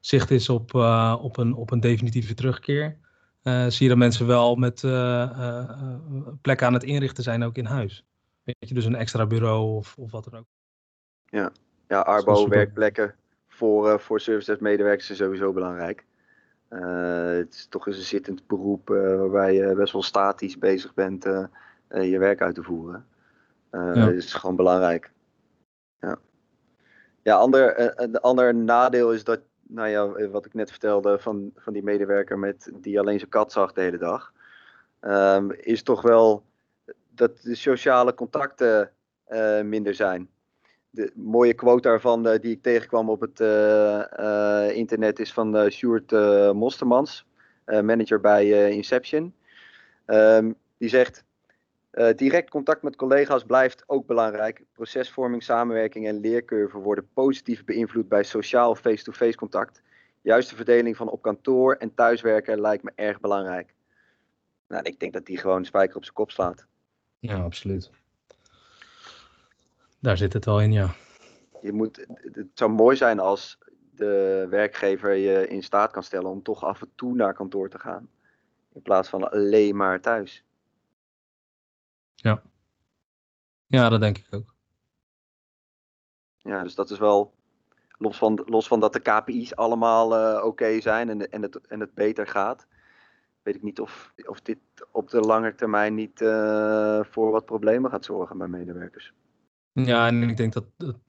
zicht 0.00 0.30
is 0.30 0.48
op, 0.48 0.74
op, 1.20 1.36
een, 1.36 1.54
op 1.54 1.70
een 1.70 1.80
definitieve 1.80 2.34
terugkeer, 2.34 2.98
zie 3.42 3.82
je 3.82 3.88
dat 3.88 3.96
mensen 3.96 4.26
wel 4.26 4.56
met 4.56 4.80
plekken 6.40 6.66
aan 6.66 6.72
het 6.72 6.84
inrichten 6.84 7.22
zijn 7.22 7.44
ook 7.44 7.56
in 7.56 7.64
huis. 7.64 8.04
Weet 8.44 8.56
je, 8.58 8.74
dus 8.74 8.84
een 8.84 8.94
extra 8.94 9.26
bureau 9.26 9.76
of, 9.76 9.94
of 9.98 10.10
wat 10.10 10.24
dan 10.30 10.38
ook. 10.38 10.46
Ja, 11.24 11.52
ja 11.88 12.00
Arbo-werkplekken 12.00 13.14
voor, 13.48 14.00
voor 14.00 14.20
service 14.20 14.50
desk 14.50 14.60
medewerkers 14.60 15.10
is 15.10 15.16
sowieso 15.16 15.52
belangrijk. 15.52 16.04
Uh, 16.70 17.36
het 17.36 17.54
is 17.54 17.66
toch 17.66 17.86
eens 17.86 17.96
een 17.96 18.02
zittend 18.02 18.46
beroep 18.46 18.90
uh, 18.90 19.16
waarbij 19.16 19.54
je 19.54 19.74
best 19.74 19.92
wel 19.92 20.02
statisch 20.02 20.58
bezig 20.58 20.94
bent 20.94 21.26
uh, 21.26 21.44
je 21.88 22.18
werk 22.18 22.40
uit 22.40 22.54
te 22.54 22.62
voeren. 22.62 23.06
Ja. 23.70 23.94
Dat 23.94 24.12
is 24.12 24.34
gewoon 24.34 24.56
belangrijk. 24.56 25.10
Ja, 26.00 26.18
ja 27.22 27.36
ander, 27.36 28.00
een 28.00 28.20
ander 28.20 28.54
nadeel 28.54 29.12
is 29.12 29.24
dat, 29.24 29.40
nou 29.62 29.88
ja, 29.88 30.28
wat 30.28 30.46
ik 30.46 30.54
net 30.54 30.70
vertelde 30.70 31.18
van, 31.18 31.50
van 31.56 31.72
die 31.72 31.82
medewerker 31.82 32.38
met, 32.38 32.70
die 32.74 33.00
alleen 33.00 33.18
zijn 33.18 33.30
kat 33.30 33.52
zag 33.52 33.72
de 33.72 33.80
hele 33.80 33.98
dag. 33.98 34.32
Um, 35.00 35.50
is 35.50 35.82
toch 35.82 36.02
wel 36.02 36.44
dat 37.08 37.40
de 37.42 37.54
sociale 37.54 38.14
contacten 38.14 38.90
minder 39.62 39.94
zijn 39.94 40.28
de 40.90 41.12
mooie 41.14 41.54
quote 41.54 41.88
daarvan 41.88 42.26
uh, 42.26 42.38
die 42.40 42.52
ik 42.52 42.62
tegenkwam 42.62 43.10
op 43.10 43.20
het 43.20 43.40
uh, 43.40 44.02
uh, 44.18 44.76
internet 44.76 45.18
is 45.18 45.32
van 45.32 45.70
Sjoerd 45.70 46.10
Mostermans, 46.52 47.26
manager 47.64 48.20
bij 48.20 48.70
Inception. 48.70 49.34
Um, 50.06 50.54
die 50.78 50.88
zegt, 50.88 51.24
direct 52.16 52.50
contact 52.50 52.82
met 52.82 52.96
collega's 52.96 53.44
blijft 53.44 53.84
ook 53.86 54.06
belangrijk. 54.06 54.64
Procesvorming, 54.72 55.42
samenwerking 55.42 56.06
en 56.06 56.20
leercurve 56.20 56.78
worden 56.78 57.08
positief 57.12 57.64
beïnvloed 57.64 58.08
bij 58.08 58.22
sociaal 58.22 58.74
face-to-face 58.74 59.24
-face 59.24 59.36
contact. 59.36 59.82
Juist 60.22 60.50
de 60.50 60.56
verdeling 60.56 60.96
van 60.96 61.10
op 61.10 61.22
kantoor 61.22 61.74
en 61.74 61.94
thuiswerken 61.94 62.60
lijkt 62.60 62.82
me 62.82 62.92
erg 62.94 63.20
belangrijk. 63.20 63.74
Nou, 64.68 64.82
ik 64.82 65.00
denk 65.00 65.12
dat 65.12 65.26
die 65.26 65.38
gewoon 65.38 65.64
spijker 65.64 65.96
op 65.96 66.02
zijn 66.02 66.14
kop 66.14 66.30
slaat. 66.30 66.66
Ja, 67.18 67.42
absoluut. 67.42 67.90
Daar 69.98 70.16
zit 70.16 70.32
het 70.32 70.44
wel 70.44 70.60
in, 70.60 70.72
ja. 70.72 70.94
Je 71.60 71.72
moet, 71.72 72.06
het 72.32 72.48
zou 72.54 72.70
mooi 72.70 72.96
zijn 72.96 73.18
als 73.20 73.58
de 73.90 74.46
werkgever 74.50 75.14
je 75.14 75.48
in 75.48 75.62
staat 75.62 75.92
kan 75.92 76.02
stellen 76.02 76.30
om 76.30 76.42
toch 76.42 76.64
af 76.64 76.82
en 76.82 76.90
toe 76.94 77.14
naar 77.14 77.34
kantoor 77.34 77.68
te 77.68 77.78
gaan. 77.78 78.08
In 78.72 78.82
plaats 78.82 79.08
van 79.08 79.30
alleen 79.30 79.76
maar 79.76 80.00
thuis. 80.00 80.44
Ja. 82.14 82.42
Ja, 83.66 83.88
dat 83.88 84.00
denk 84.00 84.18
ik 84.18 84.26
ook. 84.30 84.54
Ja, 86.36 86.62
dus 86.62 86.74
dat 86.74 86.90
is 86.90 86.98
wel. 86.98 87.34
Los 87.98 88.18
van, 88.18 88.42
los 88.46 88.66
van 88.66 88.80
dat 88.80 88.92
de 88.92 89.00
KPI's 89.00 89.54
allemaal 89.54 90.36
uh, 90.36 90.44
oké 90.44 90.80
zijn 90.80 91.08
en, 91.08 91.30
en, 91.30 91.42
het, 91.42 91.66
en 91.66 91.80
het 91.80 91.94
beter 91.94 92.26
gaat. 92.26 92.66
Weet 93.42 93.54
ik 93.54 93.62
niet 93.62 93.80
of, 93.80 94.12
of 94.26 94.40
dit 94.40 94.58
op 94.90 95.10
de 95.10 95.20
lange 95.20 95.54
termijn 95.54 95.94
niet 95.94 96.20
uh, 96.20 97.04
voor 97.04 97.30
wat 97.30 97.44
problemen 97.44 97.90
gaat 97.90 98.04
zorgen 98.04 98.38
bij 98.38 98.48
medewerkers. 98.48 99.12
Ja, 99.84 100.06
en 100.06 100.22
ik 100.22 100.36
denk 100.36 100.52
dat 100.52 100.64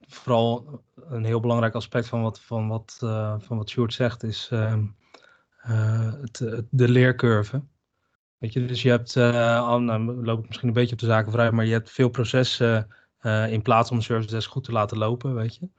vooral 0.08 0.84
een 0.96 1.24
heel 1.24 1.40
belangrijk 1.40 1.74
aspect 1.74 2.08
van 2.08 2.22
wat, 2.22 2.40
van 2.40 2.68
wat, 2.68 3.00
uh, 3.04 3.36
van 3.40 3.58
wat 3.58 3.70
Sjoerd 3.70 3.94
zegt 3.94 4.24
is 4.24 4.50
uh, 4.54 4.78
uh, 5.70 6.14
het, 6.22 6.66
de 6.70 6.90
leercurve. 6.90 7.62
Weet 8.38 8.54
je, 8.54 8.66
dus 8.66 8.82
je 8.82 8.90
hebt, 8.90 9.16
uh, 9.16 9.78
nou 9.78 10.24
loop 10.24 10.40
ik 10.40 10.48
misschien 10.48 10.68
een 10.68 10.74
beetje 10.74 10.94
op 10.94 11.00
de 11.00 11.06
zaken 11.06 11.32
vooruit, 11.32 11.52
maar 11.52 11.66
je 11.66 11.72
hebt 11.72 11.92
veel 11.92 12.10
processen 12.10 12.88
in 13.50 13.62
plaats 13.62 13.92
om 13.92 14.02
service 14.02 14.30
desk 14.30 14.52
goed 14.52 14.64
te 14.64 14.72
laten 14.72 14.98
lopen, 14.98 15.36
weet 15.36 15.56
je. 15.56 15.70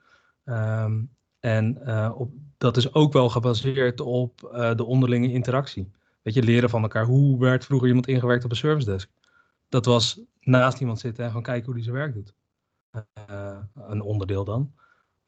Um, 0.52 1.10
en 1.40 1.88
op, 2.14 2.32
dat 2.58 2.76
is 2.76 2.94
ook 2.94 3.12
wel 3.12 3.28
gebaseerd 3.28 4.00
op 4.00 4.38
de 4.76 4.84
onderlinge 4.84 5.32
interactie. 5.32 5.90
Weet 6.22 6.34
je, 6.34 6.42
leren 6.42 6.70
van 6.70 6.82
elkaar. 6.82 7.04
Hoe 7.04 7.38
werd 7.38 7.64
vroeger 7.64 7.88
iemand 7.88 8.06
ingewerkt 8.08 8.44
op 8.44 8.50
een 8.50 8.56
service 8.56 8.90
desk? 8.90 9.10
Dat 9.68 9.84
was 9.84 10.20
naast 10.40 10.80
iemand 10.80 10.98
zitten 10.98 11.22
en 11.24 11.28
gewoon 11.30 11.44
kijken 11.44 11.64
hoe 11.64 11.74
die 11.74 11.84
zijn 11.84 11.96
werk 11.96 12.14
doet. 12.14 12.34
Uh, 13.30 13.58
een 13.74 14.00
onderdeel 14.00 14.44
dan. 14.44 14.74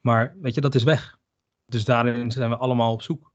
Maar 0.01 0.35
weet 0.41 0.55
je, 0.55 0.61
dat 0.61 0.75
is 0.75 0.83
weg. 0.83 1.19
Dus 1.65 1.85
daarin 1.85 2.31
zijn 2.31 2.49
we 2.49 2.57
allemaal 2.57 2.93
op 2.93 3.01
zoek. 3.01 3.31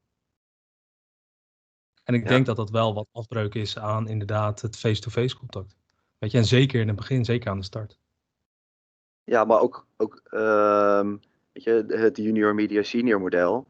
En 2.05 2.15
ik 2.15 2.23
ja. 2.23 2.29
denk 2.29 2.47
dat 2.47 2.57
dat 2.57 2.71
wel 2.71 2.95
wat 2.95 3.09
afbreuk 3.13 3.55
is 3.55 3.79
aan 3.79 4.09
inderdaad 4.09 4.61
het 4.61 4.77
face-to-face 4.77 5.21
-face 5.21 5.39
contact. 5.39 5.77
Weet 6.19 6.31
je, 6.31 6.39
en 6.39 6.45
zeker 6.45 6.81
in 6.81 6.87
het 6.87 6.97
begin, 6.97 7.25
zeker 7.25 7.51
aan 7.51 7.59
de 7.59 7.65
start. 7.65 7.99
Ja, 9.25 9.45
maar 9.45 9.61
ook, 9.61 9.87
ook 9.97 10.21
uh, 10.31 11.13
weet 11.53 11.63
je, 11.63 11.85
het 11.89 12.17
junior 12.17 12.55
media 12.55 12.83
senior 12.83 13.21
model. 13.21 13.67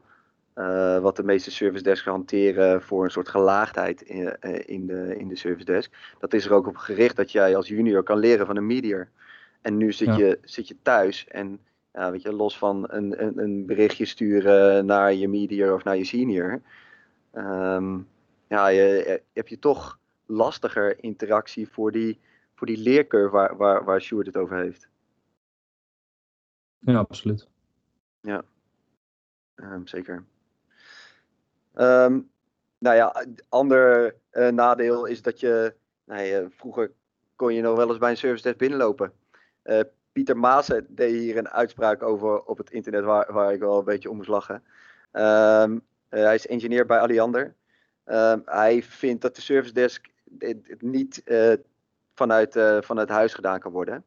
Uh, 0.55 0.99
wat 0.99 1.15
de 1.15 1.23
meeste 1.23 1.51
service 1.51 1.83
desks 1.83 2.05
hanteren 2.05 2.81
voor 2.81 3.03
een 3.03 3.11
soort 3.11 3.29
gelaagdheid 3.29 4.01
in, 4.01 4.39
in, 4.65 4.87
de, 4.87 5.15
in 5.17 5.27
de 5.27 5.35
service 5.35 5.65
desk. 5.65 5.93
Dat 6.19 6.33
is 6.33 6.45
er 6.45 6.53
ook 6.53 6.67
op 6.67 6.75
gericht 6.75 7.15
dat 7.15 7.31
jij 7.31 7.55
als 7.55 7.67
junior 7.67 8.03
kan 8.03 8.17
leren 8.17 8.45
van 8.45 8.57
een 8.57 8.65
medior. 8.65 9.09
En 9.61 9.77
nu 9.77 9.91
zit, 9.91 10.07
ja. 10.07 10.15
je, 10.17 10.39
zit 10.43 10.67
je 10.67 10.75
thuis 10.81 11.27
en 11.27 11.59
ja, 11.93 12.11
weet 12.11 12.21
je, 12.21 12.33
los 12.33 12.57
van 12.57 12.85
een, 12.89 13.23
een, 13.23 13.37
een, 13.37 13.65
berichtje 13.65 14.05
sturen 14.05 14.85
naar 14.85 15.13
je 15.13 15.27
medior 15.27 15.73
of 15.73 15.83
naar 15.83 15.97
je 15.97 16.03
senior. 16.03 16.61
Um, 17.33 18.07
ja, 18.47 18.67
je, 18.67 19.21
heb 19.33 19.47
je 19.47 19.59
toch 19.59 19.99
lastiger 20.25 21.03
interactie 21.03 21.69
voor 21.69 21.91
die, 21.91 22.19
voor 22.55 22.67
die 22.67 22.77
leercurve 22.77 23.35
waar, 23.35 23.57
waar, 23.57 23.83
waar 23.83 24.01
Sjoerd 24.01 24.25
het 24.25 24.37
over 24.37 24.57
heeft. 24.57 24.89
Ja, 26.79 26.97
absoluut. 26.97 27.47
Ja, 28.21 28.43
um, 29.55 29.87
zeker. 29.87 30.25
Um, 31.75 32.29
nou 32.77 32.95
ja, 32.95 33.25
ander 33.49 34.15
uh, 34.31 34.47
nadeel 34.47 35.05
is 35.05 35.21
dat 35.21 35.39
je, 35.39 35.75
nou 36.03 36.21
ja, 36.21 36.49
vroeger 36.49 36.91
kon 37.35 37.53
je 37.53 37.61
nog 37.61 37.77
wel 37.77 37.89
eens 37.89 37.97
bij 37.97 38.09
een 38.09 38.17
service 38.17 38.43
desk 38.43 38.57
binnenlopen. 38.57 39.13
Uh, 39.67 39.79
Pieter 40.11 40.37
Maassen 40.37 40.85
deed 40.89 41.13
hier 41.13 41.37
een 41.37 41.49
uitspraak 41.49 42.03
over 42.03 42.41
op 42.41 42.57
het 42.57 42.71
internet 42.71 43.03
waar, 43.03 43.33
waar 43.33 43.53
ik 43.53 43.59
wel 43.59 43.77
een 43.77 43.85
beetje 43.85 44.09
om 44.09 44.15
moest 44.15 44.29
lachen. 44.29 44.63
Um, 45.11 45.73
uh, 45.73 45.79
hij 46.09 46.35
is 46.35 46.47
engineer 46.47 46.85
bij 46.85 46.99
Alliander. 46.99 47.55
Um, 48.05 48.41
hij 48.45 48.83
vindt 48.83 49.21
dat 49.21 49.35
de 49.35 49.41
service 49.41 49.73
desk 49.73 50.07
niet 50.79 51.23
vanuit, 52.13 52.59
vanuit 52.81 53.09
huis 53.09 53.33
gedaan 53.33 53.59
kan 53.59 53.71
worden. 53.71 54.03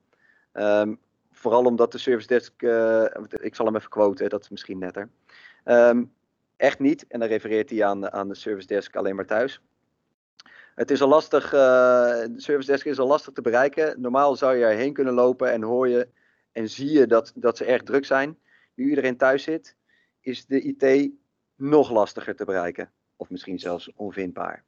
Um, 0.52 0.98
vooral 1.32 1.64
omdat 1.64 1.92
de 1.92 1.98
service 1.98 2.26
desk, 2.26 2.62
ik 3.40 3.54
zal 3.54 3.66
hem 3.66 3.76
even 3.76 3.88
quoten, 3.90 4.28
dat 4.28 4.42
is 4.42 4.48
misschien 4.48 4.78
netter. 4.78 5.08
Echt 6.56 6.78
niet, 6.78 7.06
en 7.06 7.20
dan 7.20 7.28
refereert 7.28 7.70
hij 7.70 7.84
aan, 7.84 8.12
aan 8.12 8.28
de 8.28 8.34
service 8.34 8.66
desk 8.66 8.96
alleen 8.96 9.16
maar 9.16 9.26
thuis. 9.26 9.60
Het 10.80 10.90
is 10.90 11.02
al 11.02 11.08
lastig, 11.08 11.44
uh, 11.44 11.60
de 11.60 12.32
service 12.36 12.70
desk 12.70 12.86
is 12.86 12.98
al 12.98 13.06
lastig 13.06 13.34
te 13.34 13.40
bereiken. 13.40 14.00
Normaal 14.00 14.36
zou 14.36 14.56
je 14.56 14.64
erheen 14.64 14.92
kunnen 14.92 15.14
lopen 15.14 15.52
en 15.52 15.62
hoor 15.62 15.88
je 15.88 16.08
en 16.52 16.68
zie 16.68 16.90
je 16.90 17.06
dat, 17.06 17.32
dat 17.34 17.56
ze 17.56 17.64
erg 17.64 17.82
druk 17.82 18.04
zijn. 18.04 18.38
Nu 18.74 18.88
iedereen 18.88 19.16
thuis 19.16 19.42
zit, 19.42 19.76
is 20.20 20.46
de 20.46 20.60
IT 20.60 21.10
nog 21.56 21.90
lastiger 21.90 22.36
te 22.36 22.44
bereiken. 22.44 22.90
Of 23.16 23.30
misschien 23.30 23.58
zelfs 23.58 23.90
onvindbaar. 23.94 24.64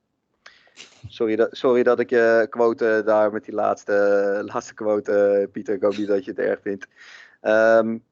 Sorry 1.08 1.36
dat, 1.36 1.56
sorry 1.56 1.82
dat 1.82 2.00
ik 2.00 2.10
je 2.10 2.46
quote 2.50 3.02
daar 3.04 3.32
met 3.32 3.44
die 3.44 3.54
laatste, 3.54 3.92
laatste 4.52 4.74
quote, 4.74 5.48
Pieter. 5.52 5.74
Ik 5.74 5.82
hoop 5.82 5.96
niet 5.96 6.08
dat 6.08 6.24
je 6.24 6.30
het 6.30 6.40
erg 6.40 6.60
vindt. 6.60 6.86
Um, 7.42 8.04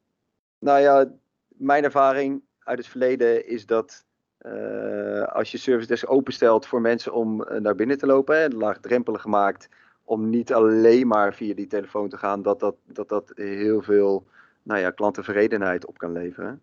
nou 0.59 0.79
ja, 0.79 1.11
mijn 1.47 1.83
ervaring 1.83 2.41
uit 2.59 2.77
het 2.77 2.87
verleden 2.87 3.47
is 3.47 3.65
dat 3.65 4.05
uh, 4.45 5.23
als 5.23 5.51
je 5.51 5.57
service 5.57 5.87
desk 5.87 6.11
openstelt 6.11 6.65
voor 6.65 6.81
mensen 6.81 7.13
om 7.13 7.41
uh, 7.41 7.59
naar 7.59 7.75
binnen 7.75 7.97
te 7.97 8.05
lopen, 8.05 8.39
hè, 8.39 8.47
laagdrempelig 8.47 9.21
gemaakt 9.21 9.69
om 10.03 10.29
niet 10.29 10.53
alleen 10.53 11.07
maar 11.07 11.33
via 11.33 11.53
die 11.53 11.67
telefoon 11.67 12.09
te 12.09 12.17
gaan, 12.17 12.41
dat 12.41 12.59
dat, 12.59 12.75
dat, 12.85 13.09
dat 13.09 13.31
heel 13.35 13.81
veel 13.81 14.25
nou 14.63 14.79
ja, 14.79 14.91
klanttevredenheid 14.91 15.85
op 15.85 15.97
kan 15.97 16.11
leveren. 16.11 16.61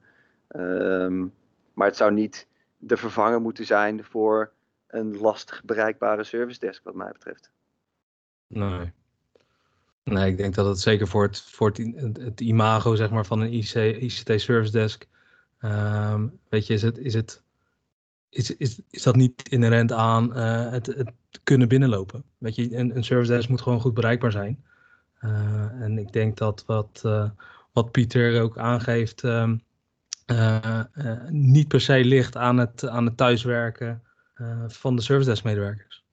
Um, 0.57 1.33
maar 1.73 1.87
het 1.87 1.97
zou 1.97 2.13
niet 2.13 2.47
de 2.77 2.97
vervanger 2.97 3.41
moeten 3.41 3.67
zijn 3.67 4.05
voor 4.05 4.53
een 4.87 5.19
lastig 5.19 5.65
bereikbare 5.65 6.25
service 6.25 6.61
desk, 6.61 6.85
wat 6.85 6.95
mij 6.95 7.13
betreft. 7.13 7.51
Nee. 8.47 8.93
Nee, 10.05 10.31
ik 10.31 10.37
denk 10.37 10.55
dat 10.55 10.67
het 10.67 10.79
zeker 10.79 11.09
voor 11.09 11.23
het, 11.23 11.41
voor 11.41 11.69
het, 11.69 12.41
imago 12.41 12.95
zeg 12.95 13.11
maar, 13.11 13.27
van 13.27 13.41
een 13.41 13.53
IC, 13.53 13.75
ICT 13.75 14.41
service 14.41 14.73
desk. 14.73 15.07
Um, 15.61 16.39
weet 16.49 16.67
je, 16.67 16.75
is 16.75 16.83
het, 16.83 16.99
is 16.99 17.15
het 17.15 17.43
is, 18.31 18.57
is, 18.57 18.81
is 18.91 19.03
dat 19.03 19.17
niet 19.17 19.49
inherent 19.49 19.93
aan 19.93 20.39
uh, 20.39 20.71
het, 20.71 20.87
het, 20.87 21.11
kunnen 21.43 21.69
binnenlopen. 21.69 22.25
Weet 22.39 22.55
je, 22.55 22.77
een, 22.77 22.97
een 22.97 23.05
service 23.05 23.33
desk 23.33 23.49
moet 23.49 23.61
gewoon 23.61 23.81
goed 23.81 23.95
bereikbaar 23.95 24.33
zijn. 24.33 24.65
Uh, 25.23 25.81
en 25.81 25.99
ik 25.99 26.13
denk 26.13 26.37
dat 26.37 26.65
wat, 26.67 27.03
uh, 27.07 27.31
wat 27.73 27.91
Pieter 27.91 28.43
ook 28.43 28.59
aangeeft, 28.59 29.23
um, 29.23 29.63
niet 31.29 31.69
per 31.69 31.81
se 31.81 32.05
ligt 32.05 32.37
aan 32.37 32.59
het, 32.59 32.89
aan 32.89 33.05
het 33.05 33.17
thuiswerken 33.17 34.03
van 34.67 34.97
de 34.97 35.03
service 35.03 35.29
desk 35.29 35.45
medewerkers. 35.45 36.05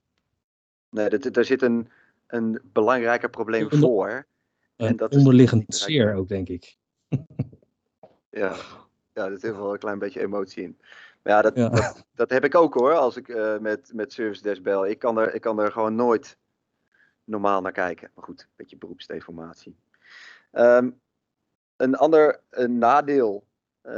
Nee, 0.90 1.10
dat, 1.10 1.34
daar 1.34 1.46
zit 1.46 1.62
een, 1.62 1.90
een 2.28 2.62
belangrijker 2.74 3.30
probleem 3.30 3.68
voor. 3.70 4.26
En 4.76 4.96
dat 4.96 5.16
onderliggend 5.16 5.76
zeer 5.76 6.14
ook, 6.14 6.28
denk 6.28 6.48
ik. 6.48 6.78
ja. 8.30 8.56
ja, 9.14 9.26
er 9.26 9.40
zit 9.40 9.56
wel 9.56 9.74
een 9.74 9.80
klein 9.80 10.00
beetje 10.00 10.22
emotie 10.22 10.64
in. 10.64 10.78
Ja, 11.26 11.42
dat, 11.42 11.56
Dat, 11.56 12.06
dat, 12.16 12.30
heb 12.30 12.44
ik 12.44 12.56
ook 12.56 12.74
hoor, 12.74 12.94
als 12.94 13.18
ik 13.18 13.28
uh, 13.28 13.58
met, 13.58 13.92
met 13.94 14.14
Service 14.14 14.42
Desk 14.42 14.62
bel. 14.62 14.88
Ik 14.88 15.00
kan, 15.00 15.20
er, 15.20 15.34
ik 15.34 15.42
kan 15.42 15.60
er 15.60 15.72
gewoon 15.72 15.96
nooit 15.96 16.38
normaal 17.24 17.62
naar 17.62 17.72
kijken. 17.72 18.12
Maar 18.16 18.24
goed, 18.24 18.42
een 18.42 18.48
beetje 18.56 18.78
beroepsdeformatie. 18.78 19.76
Um, 20.52 21.00
een 21.78 21.96
ander 21.96 22.40
een 22.50 22.78
nadeel 22.78 23.44
uh, 23.84 23.92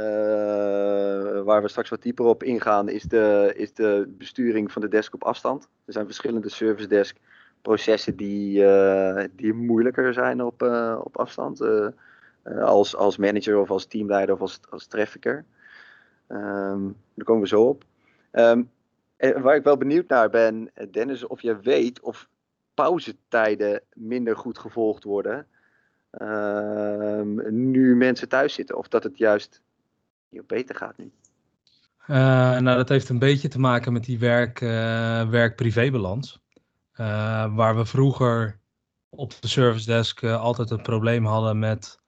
waar 1.42 1.62
we 1.62 1.68
straks 1.68 1.88
wat 1.88 2.02
dieper 2.02 2.24
op 2.24 2.42
ingaan, 2.42 2.88
is 2.88 3.02
de, 3.02 3.52
is 3.56 3.72
de 3.72 4.14
besturing 4.18 4.72
van 4.72 4.82
de 4.82 4.88
desk 4.88 5.14
op 5.14 5.24
afstand. 5.24 5.68
Er 5.84 5.92
zijn 5.92 6.06
verschillende 6.06 6.48
service 6.48 6.88
desk 6.88 7.16
processen 7.62 8.16
die, 8.16 8.60
uh, 8.60 9.24
die 9.32 9.52
moeilijker 9.52 10.12
zijn 10.12 10.42
op, 10.42 10.62
op 11.04 11.18
afstand. 11.18 11.60
als, 12.60 12.96
als 12.96 13.16
manager 13.16 13.58
of 13.58 13.70
als 13.70 13.86
teamleider 13.86 14.34
of 14.34 14.40
als, 14.40 14.60
als 14.70 14.86
trafficker. 14.86 15.44
Um, 16.28 16.96
daar 17.14 17.24
komen 17.24 17.42
we 17.42 17.48
zo 17.48 17.62
op. 17.62 17.84
Um, 18.32 18.70
en 19.16 19.42
waar 19.42 19.56
ik 19.56 19.64
wel 19.64 19.76
benieuwd 19.76 20.08
naar 20.08 20.30
ben, 20.30 20.70
Dennis, 20.90 21.26
of 21.26 21.42
je 21.42 21.58
weet 21.60 22.00
of 22.00 22.28
pauzetijden 22.74 23.82
minder 23.92 24.36
goed 24.36 24.58
gevolgd 24.58 25.04
worden. 25.04 25.46
Um, 26.20 27.70
nu 27.70 27.96
mensen 27.96 28.28
thuis 28.28 28.54
zitten, 28.54 28.76
of 28.76 28.88
dat 28.88 29.02
het 29.02 29.18
juist 29.18 29.62
beter 30.46 30.74
gaat 30.74 30.96
nu. 30.96 31.12
Uh, 32.06 32.16
nou, 32.58 32.76
dat 32.76 32.88
heeft 32.88 33.08
een 33.08 33.18
beetje 33.18 33.48
te 33.48 33.58
maken 33.58 33.92
met 33.92 34.04
die 34.04 34.18
werk, 34.18 34.60
uh, 34.60 35.28
werk-privé-balans. 35.28 36.40
Uh, 37.00 37.56
waar 37.56 37.76
we 37.76 37.84
vroeger 37.84 38.58
op 39.08 39.40
de 39.40 39.48
service 39.48 39.86
desk 39.86 40.24
altijd 40.24 40.68
het 40.68 40.82
probleem 40.82 41.24
hadden 41.24 41.58
met 41.58 41.98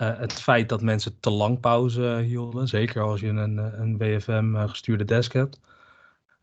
uh, 0.00 0.18
het 0.18 0.32
feit 0.32 0.68
dat 0.68 0.82
mensen 0.82 1.20
te 1.20 1.30
lang 1.30 1.60
pauze 1.60 2.22
hielden, 2.24 2.68
zeker 2.68 3.02
als 3.02 3.20
je 3.20 3.28
een, 3.28 3.56
een 3.80 3.98
WFM 3.98 4.54
eh, 4.56 4.68
gestuurde 4.68 5.04
desk 5.04 5.32
hebt, 5.32 5.60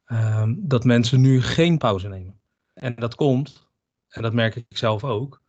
uh, 0.07 0.43
dat 0.57 0.83
mensen 0.83 1.21
nu 1.21 1.41
geen 1.41 1.77
pauze 1.77 2.07
nemen. 2.07 2.39
En 2.73 2.95
dat 2.95 3.15
komt, 3.15 3.67
en 4.09 4.21
dat 4.21 4.33
merk 4.33 4.55
ik 4.55 4.65
zelf 4.69 5.03
ook, 5.03 5.41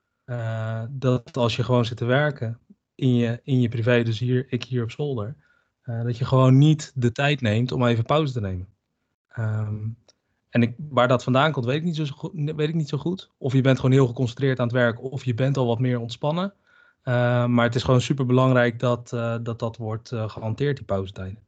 dat 0.90 1.36
als 1.36 1.56
je 1.56 1.64
gewoon 1.64 1.84
zit 1.84 1.96
te 1.96 2.04
werken 2.04 2.58
in 2.94 3.14
je, 3.14 3.40
in 3.42 3.60
je 3.60 3.68
privé, 3.68 4.02
dus 4.02 4.18
hier, 4.18 4.46
ik 4.48 4.64
hier 4.64 4.82
op 4.82 4.90
zolder, 4.90 5.36
dat 5.84 6.18
je 6.18 6.24
gewoon 6.24 6.58
niet 6.58 6.92
de 6.94 7.12
tijd 7.12 7.40
neemt 7.40 7.72
om 7.72 7.86
even 7.86 8.04
pauze 8.04 8.32
te 8.32 8.40
nemen. 8.40 8.68
Um, 9.38 9.96
en 10.50 10.62
ik, 10.62 10.74
waar 10.88 11.08
dat 11.08 11.22
vandaan 11.22 11.52
komt, 11.52 11.66
weet 11.66 11.76
ik, 11.76 11.84
niet 11.84 11.96
zo 11.96 12.04
goed, 12.04 12.32
weet 12.34 12.68
ik 12.68 12.74
niet 12.74 12.88
zo 12.88 12.98
goed. 12.98 13.30
Of 13.38 13.52
je 13.52 13.60
bent 13.60 13.76
gewoon 13.76 13.92
heel 13.92 14.06
geconcentreerd 14.06 14.58
aan 14.58 14.66
het 14.66 14.76
werk, 14.76 15.02
of 15.02 15.24
je 15.24 15.34
bent 15.34 15.56
al 15.56 15.66
wat 15.66 15.78
meer 15.78 15.98
ontspannen. 15.98 16.52
Uh, 17.04 17.46
maar 17.46 17.64
het 17.64 17.74
is 17.74 17.82
gewoon 17.82 18.00
super 18.00 18.26
belangrijk 18.26 18.78
dat, 18.78 19.10
uh, 19.14 19.36
dat 19.42 19.58
dat 19.58 19.76
wordt 19.76 20.10
uh, 20.10 20.28
gehanteerd, 20.28 20.76
die 20.76 20.86
pauzetijden. 20.86 21.38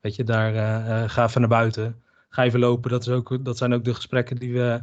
Weet 0.00 0.16
je, 0.16 0.24
daar 0.24 1.08
ga 1.08 1.24
even 1.24 1.40
naar 1.40 1.50
buiten. 1.50 2.02
Ga 2.28 2.42
even 2.42 2.60
lopen. 2.60 2.90
Dat, 2.90 3.02
is 3.02 3.08
ook, 3.08 3.44
dat 3.44 3.58
zijn 3.58 3.74
ook 3.74 3.84
de 3.84 3.94
gesprekken 3.94 4.36
die 4.36 4.52
we 4.52 4.80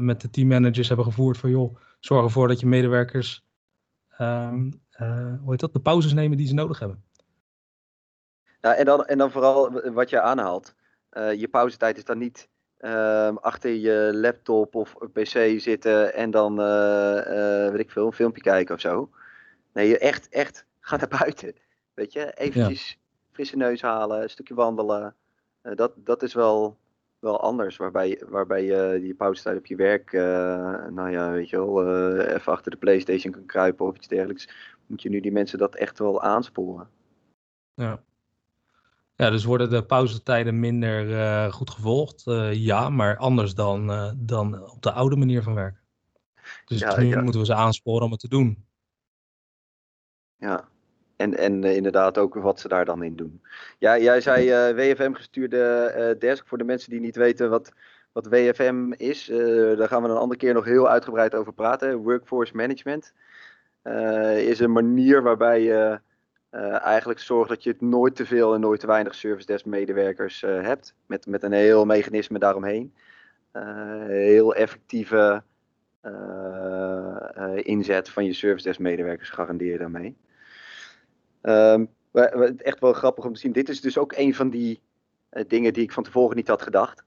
met 0.00 0.20
de 0.20 0.30
teammanagers 0.30 0.88
hebben 0.88 1.06
gevoerd. 1.06 1.38
Van 1.38 1.50
joh, 1.50 1.76
zorg 2.00 2.24
ervoor 2.24 2.48
dat 2.48 2.60
je 2.60 2.66
medewerkers 2.66 3.44
um, 4.20 4.80
hoe 4.98 5.50
heet 5.50 5.60
dat, 5.60 5.72
de 5.72 5.80
pauzes 5.80 6.12
nemen 6.12 6.36
die 6.36 6.46
ze 6.46 6.54
nodig 6.54 6.78
hebben. 6.78 7.02
Ja, 8.60 8.74
en, 8.74 8.84
dan, 8.84 9.04
en 9.04 9.18
dan 9.18 9.30
vooral 9.30 9.80
wat 9.92 10.10
je 10.10 10.20
aanhaalt. 10.20 10.74
je 11.12 11.48
pauzetijd 11.50 11.96
is 11.96 12.04
dan 12.04 12.18
niet 12.18 12.48
um, 12.78 13.38
achter 13.38 13.70
je 13.70 14.10
laptop 14.14 14.74
of 14.74 14.96
pc 15.12 15.60
zitten 15.60 16.14
en 16.14 16.30
dan, 16.30 16.56
weet 17.70 17.80
ik 17.80 17.90
veel, 17.90 18.06
een 18.06 18.12
filmpje 18.12 18.42
kijken 18.42 18.74
of 18.74 18.80
zo. 18.80 19.10
Nee, 19.72 19.88
je 19.88 19.98
echt, 19.98 20.28
echt, 20.28 20.66
ga 20.80 20.96
naar 20.96 21.18
buiten. 21.18 21.54
Weet 21.94 22.12
je, 22.12 22.32
eventjes 22.34 22.98
frisse 23.32 23.56
neus 23.56 23.82
halen, 23.82 24.22
een 24.22 24.30
stukje 24.30 24.54
wandelen. 24.54 25.14
Uh, 25.62 25.74
dat, 25.74 25.92
dat 25.96 26.22
is 26.22 26.34
wel, 26.34 26.78
wel 27.18 27.40
anders. 27.40 27.76
Waarbij, 27.76 28.22
waarbij 28.28 28.64
je 28.64 28.98
die 29.00 29.14
pauzetijd 29.14 29.58
op 29.58 29.66
je 29.66 29.76
werk, 29.76 30.12
uh, 30.12 30.22
nou 30.90 31.10
ja, 31.10 31.30
weet 31.30 31.48
je 31.48 31.56
wel, 31.56 31.86
uh, 31.86 32.34
even 32.34 32.52
achter 32.52 32.70
de 32.70 32.76
Playstation 32.76 33.32
kan 33.32 33.46
kruipen 33.46 33.86
of 33.86 33.96
iets 33.96 34.08
dergelijks. 34.08 34.48
Moet 34.86 35.02
je 35.02 35.08
nu 35.08 35.20
die 35.20 35.32
mensen 35.32 35.58
dat 35.58 35.74
echt 35.74 35.98
wel 35.98 36.22
aansporen. 36.22 36.88
Ja. 37.74 38.02
Ja, 39.16 39.30
dus 39.30 39.44
worden 39.44 39.70
de 39.70 39.84
pauzetijden 39.84 40.60
minder 40.60 41.52
goed 41.52 41.70
gevolgd? 41.70 42.22
ja, 42.52 42.88
maar 42.88 43.16
anders 43.16 43.54
dan, 43.54 43.86
dan 44.16 44.70
op 44.70 44.82
de 44.82 44.92
oude 44.92 45.16
manier 45.16 45.42
van 45.42 45.54
werken. 45.54 45.80
Dus 46.64 46.78
ja, 46.80 46.98
nu 46.98 47.06
ja. 47.06 47.22
moeten 47.22 47.40
we 47.40 47.46
ze 47.46 47.54
aansporen 47.54 48.04
om 48.04 48.10
het 48.10 48.20
te 48.20 48.28
doen. 48.28 48.64
Ja, 50.42 50.68
en, 51.16 51.36
en 51.36 51.62
uh, 51.62 51.76
inderdaad 51.76 52.18
ook 52.18 52.34
wat 52.34 52.60
ze 52.60 52.68
daar 52.68 52.84
dan 52.84 53.02
in 53.02 53.16
doen. 53.16 53.40
Ja, 53.78 53.98
jij 53.98 54.20
zei 54.20 54.70
uh, 54.70 54.76
WFM 54.76 55.12
gestuurde 55.12 55.94
uh, 55.96 56.20
desk. 56.20 56.46
Voor 56.46 56.58
de 56.58 56.64
mensen 56.64 56.90
die 56.90 57.00
niet 57.00 57.16
weten 57.16 57.50
wat, 57.50 57.72
wat 58.12 58.26
WFM 58.26 58.92
is, 58.92 59.26
daar 59.76 59.88
gaan 59.88 60.02
we 60.02 60.08
een 60.08 60.16
andere 60.16 60.40
keer 60.40 60.54
nog 60.54 60.64
heel 60.64 60.88
uitgebreid 60.88 61.34
over 61.34 61.52
praten. 61.52 61.96
Workforce 61.96 62.56
Management 62.56 63.12
is 64.36 64.60
een 64.60 64.72
manier 64.72 65.22
waarbij 65.22 65.62
je 65.62 66.00
eigenlijk 66.80 67.20
zorgt 67.20 67.48
dat 67.48 67.62
je 67.62 67.76
nooit 67.78 68.16
te 68.16 68.26
veel 68.26 68.54
en 68.54 68.60
nooit 68.60 68.80
te 68.80 68.86
weinig 68.86 69.14
service 69.14 69.46
desk 69.46 69.64
medewerkers 69.64 70.40
hebt. 70.40 70.94
Met, 71.06 71.26
met 71.26 71.42
een 71.42 71.52
heel 71.52 71.84
mechanisme 71.84 72.38
daaromheen. 72.38 72.94
heel 74.06 74.54
effectieve 74.54 75.42
inzet 77.54 78.08
van 78.08 78.24
je 78.24 78.32
service 78.32 78.66
desk 78.66 78.78
medewerkers 78.78 79.30
garandeer 79.30 79.72
je 79.72 79.78
daarmee. 79.78 80.16
Um, 81.42 81.90
echt 82.56 82.80
wel 82.80 82.92
grappig 82.92 83.24
om 83.24 83.32
te 83.32 83.40
zien. 83.40 83.52
Dit 83.52 83.68
is 83.68 83.80
dus 83.80 83.98
ook 83.98 84.12
een 84.12 84.34
van 84.34 84.50
die 84.50 84.82
uh, 85.32 85.44
dingen 85.48 85.72
die 85.72 85.82
ik 85.82 85.92
van 85.92 86.02
tevoren 86.02 86.36
niet 86.36 86.48
had 86.48 86.62
gedacht. 86.62 87.04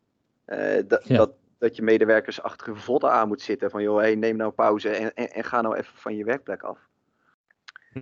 Uh, 0.48 0.82
dat, 0.88 1.08
ja. 1.08 1.18
dat, 1.18 1.32
dat 1.58 1.76
je 1.76 1.82
medewerkers 1.82 2.42
achter 2.42 2.68
een 2.68 2.78
vodden 2.78 3.12
aan 3.12 3.28
moet 3.28 3.42
zitten. 3.42 3.70
Van 3.70 3.84
joh, 3.84 3.98
hey, 3.98 4.16
neem 4.16 4.36
nou 4.36 4.52
pauze 4.52 4.90
en, 4.90 5.14
en, 5.14 5.32
en, 5.32 5.44
ga 5.44 5.62
nou 5.62 5.76
even 5.76 5.98
van 5.98 6.16
je 6.16 6.24
werkplek 6.24 6.64
af. 6.64 6.80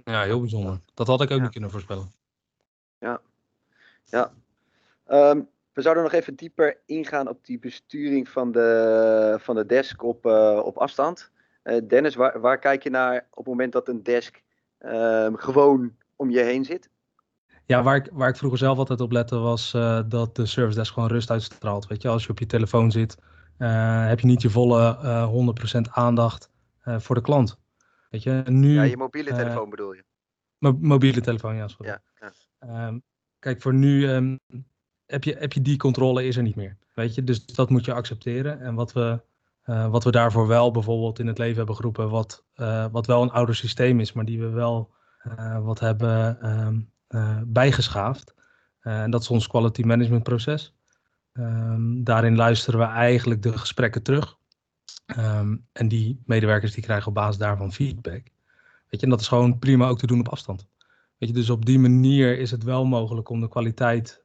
Ja, 0.04 0.24
heel 0.24 0.40
bijzonder. 0.40 0.80
Dat 0.94 1.08
had 1.08 1.22
ik 1.22 1.32
ook 1.32 1.38
ja. 1.38 1.44
niet 1.44 1.52
kunnen 1.52 1.72
voorspellen. 1.72 2.12
Ja. 3.00 3.22
Ja. 4.04 4.34
Um, 5.08 5.50
we 5.74 5.82
zouden 5.82 6.04
nog 6.04 6.12
even 6.12 6.36
dieper 6.36 6.78
ingaan 6.86 7.28
op 7.28 7.46
die 7.46 7.60
besturing 7.60 8.30
van 8.30 8.52
de, 8.52 9.38
van 9.40 9.56
de 9.56 9.66
desk 9.66 10.04
op, 10.04 10.26
uh, 10.26 10.62
op 10.64 10.78
afstand. 10.78 11.32
Dennis, 11.88 12.16
waar, 12.16 12.40
waar 12.40 12.60
kijk 12.60 12.84
je 12.84 12.90
naar 12.90 13.28
op 13.30 13.38
het 13.38 13.46
moment 13.46 13.72
dat 13.72 13.88
een 13.88 14.04
desk 14.04 14.42
ehm, 14.78 15.34
gewoon 15.36 15.96
om 16.24 16.30
je 16.30 16.44
heen 16.44 16.66
zit? 16.66 16.90
Ja, 17.66 17.84
waar 17.84 17.96
ik, 17.96 18.10
waar 18.12 18.30
ik 18.30 18.36
vroeger 18.36 18.60
zelf 18.60 18.78
altijd 18.78 19.02
op 19.02 19.12
lette 19.12 19.38
was 19.38 19.74
uh, 19.74 20.02
dat 20.08 20.36
de 20.36 20.46
service 20.46 20.78
desk 20.78 20.94
gewoon 20.94 21.10
rust 21.10 21.32
uitstraalt. 21.32 21.88
Weet 21.88 22.02
je, 22.02 22.08
als 22.08 22.24
je 22.24 22.30
op 22.30 22.40
je 22.40 22.46
telefoon 22.46 22.92
zit, 22.92 23.18
uh, 23.58 24.08
heb 24.08 24.20
je 24.20 24.28
niet 24.28 24.42
je 24.42 24.50
volle 24.50 24.98
uh, 25.04 25.78
100% 25.78 25.82
aandacht 25.92 26.52
voor 26.86 27.16
de 27.16 27.22
klant. 27.22 27.58
Weet 28.10 28.24
je, 28.24 28.44
nu, 28.46 28.74
ja, 28.74 28.84
je 28.84 28.98
mobiele 28.98 29.34
telefoon 29.34 29.70
bedoel 29.70 29.94
je? 29.94 30.04
mobiele 30.80 31.22
telefoon, 31.22 31.56
ja. 31.56 31.68
Sorry. 31.68 31.88
Ja, 31.92 32.02
ja. 32.60 32.88
Um, 32.88 33.04
kijk, 33.40 33.62
voor 33.62 33.74
nu 33.74 34.10
um, 34.10 34.40
heb, 35.06 35.24
je, 35.24 35.36
heb 35.40 35.54
je 35.54 35.62
die 35.62 35.78
controle 35.78 36.26
is 36.26 36.38
er 36.38 36.44
niet 36.44 36.56
meer. 36.56 36.78
Weet 36.94 37.16
je, 37.16 37.24
dus 37.24 37.46
dat 37.46 37.70
moet 37.70 37.86
je 37.86 37.94
accepteren. 37.94 38.60
En 38.60 38.76
wat 38.76 38.94
we, 38.94 39.22
wat 39.66 40.04
we 40.04 40.12
daarvoor 40.12 40.48
wel 40.48 40.72
bijvoorbeeld 40.72 41.20
in 41.20 41.28
het 41.28 41.38
leven 41.38 41.58
hebben 41.58 41.76
geroepen, 41.76 42.10
wat, 42.10 42.46
wat 42.92 43.06
wel 43.06 43.22
een 43.22 43.32
ouder 43.32 43.56
systeem 43.56 44.00
is, 44.00 44.14
maar 44.14 44.26
die 44.26 44.40
we 44.40 44.50
wel 44.50 44.94
wat 45.62 45.80
hebben 45.80 46.50
um, 46.50 46.92
uh, 47.10 47.42
bijgeschaafd. 47.46 48.34
Uh, 48.82 49.02
en 49.02 49.12
dat 49.12 49.22
is 49.22 49.30
ons 49.30 49.48
quality 49.48 49.82
management 49.82 50.24
proces. 50.24 50.76
Um, 51.34 52.04
daarin 52.04 52.36
luisteren 52.36 52.80
we 52.80 52.86
eigenlijk 52.86 53.42
de 53.42 53.58
gesprekken 53.58 54.04
terug. 54.04 54.38
Um, 55.18 55.68
en 55.72 55.88
die 55.88 56.22
medewerkers 56.26 56.74
die 56.74 56.84
krijgen 56.84 57.08
op 57.08 57.14
basis 57.14 57.38
daarvan 57.38 57.74
feedback. 57.74 58.24
Weet 58.90 59.00
je, 59.00 59.02
en 59.02 59.10
dat 59.10 59.20
is 59.20 59.28
gewoon 59.28 59.60
prima 59.60 59.88
ook 59.88 60.00
te 60.00 60.08
doen 60.08 60.20
op 60.20 60.30
afstand. 60.30 60.68
Weet 61.18 61.30
je, 61.30 61.36
dus 61.36 61.50
op 61.50 61.66
die 61.66 61.80
manier 61.80 62.40
is 62.40 62.52
het 62.52 62.64
wel 62.64 62.86
mogelijk 62.86 63.30
om 63.30 63.42
de 63.42 63.48
kwaliteit 63.48 64.24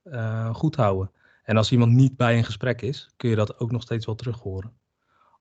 goed 0.53 0.73
te 0.73 0.81
houden. 0.81 1.11
En 1.43 1.57
als 1.57 1.73
iemand 1.73 1.93
niet 1.93 2.17
bij 2.17 2.37
een 2.37 2.45
gesprek 2.45 2.83
is, 2.83 3.13
kun 3.17 3.31
je 3.31 3.37
dat 3.37 3.59
ook 3.59 3.71
nog 3.71 3.83
steeds 3.83 4.07
wel 4.07 4.15
terug 4.15 4.39
horen. 4.39 4.73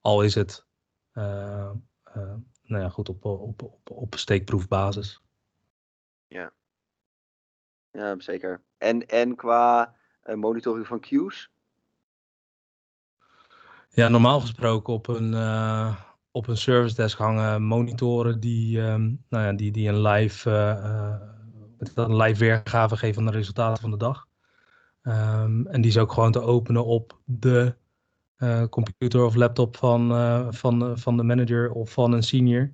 Al 0.01 0.21
is 0.21 0.35
het 0.35 0.65
nou 2.63 2.83
ja, 2.83 2.89
goed 2.89 3.09
op, 3.09 3.25
op, 3.25 3.61
op, 3.61 3.89
op 3.91 4.15
steekproefbasis. 4.15 5.21
Ja, 6.27 6.51
ja, 7.91 8.19
zeker. 8.19 8.61
En, 8.77 9.07
en 9.07 9.35
qua 9.35 9.95
uh, 10.25 10.35
monitoring 10.35 10.87
van 10.87 10.99
queues? 10.99 11.51
Ja, 13.89 14.07
normaal 14.07 14.39
gesproken 14.39 14.93
op 14.93 15.07
een, 15.07 15.31
uh, 15.31 15.99
op 16.31 16.47
een 16.47 16.57
service 16.57 16.95
desk 16.95 17.17
hangen 17.17 17.63
monitoren 17.63 18.39
die, 18.39 18.79
um, 18.79 19.23
nou 19.29 19.43
ja, 19.43 19.53
die, 19.53 19.71
die 19.71 19.89
een 19.89 20.01
live, 20.01 20.49
uh, 20.49 21.95
een 21.95 22.15
live 22.15 22.39
weergave 22.39 22.97
geven 22.97 23.15
van 23.15 23.25
de 23.25 23.37
resultaten 23.37 23.81
van 23.81 23.91
de 23.91 23.97
dag. 23.97 24.27
Um, 25.03 25.67
en 25.67 25.81
die 25.81 25.91
is 25.91 25.97
ook 25.97 26.11
gewoon 26.11 26.31
te 26.31 26.41
openen 26.41 26.85
op 26.85 27.19
de 27.25 27.75
computer 28.69 29.23
of 29.23 29.35
laptop 29.35 29.77
van, 29.77 30.09
van, 30.53 30.97
van 30.97 31.17
de 31.17 31.23
manager 31.23 31.71
of 31.71 31.91
van 31.91 32.11
een 32.11 32.23
senior. 32.23 32.73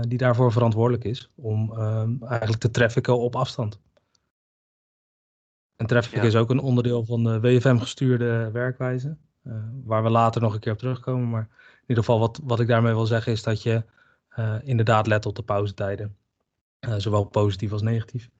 Die 0.00 0.18
daarvoor 0.18 0.52
verantwoordelijk 0.52 1.04
is 1.04 1.30
om 1.34 1.72
um, 1.72 2.22
eigenlijk 2.22 2.60
te 2.60 2.70
trafficken 2.70 3.18
op 3.18 3.36
afstand. 3.36 3.80
En 5.76 5.86
traffic 5.86 6.14
ja. 6.14 6.22
is 6.22 6.36
ook 6.36 6.50
een 6.50 6.58
onderdeel 6.58 7.04
van 7.04 7.24
de 7.24 7.40
WFM-gestuurde 7.40 8.50
werkwijze. 8.52 9.16
Uh, 9.44 9.54
waar 9.84 10.02
we 10.02 10.10
later 10.10 10.40
nog 10.40 10.54
een 10.54 10.60
keer 10.60 10.72
op 10.72 10.78
terugkomen. 10.78 11.30
Maar 11.30 11.48
in 11.50 11.84
ieder 11.86 12.04
geval, 12.04 12.18
wat, 12.18 12.40
wat 12.42 12.60
ik 12.60 12.66
daarmee 12.66 12.92
wil 12.92 13.06
zeggen, 13.06 13.32
is 13.32 13.42
dat 13.42 13.62
je 13.62 13.84
uh, 14.38 14.54
inderdaad 14.62 15.06
let 15.06 15.26
op 15.26 15.36
de 15.36 15.42
pauzetijden. 15.42 16.16
Zowel 16.96 17.24
positief 17.24 17.72
als 17.72 17.82
negatief. 17.82 18.30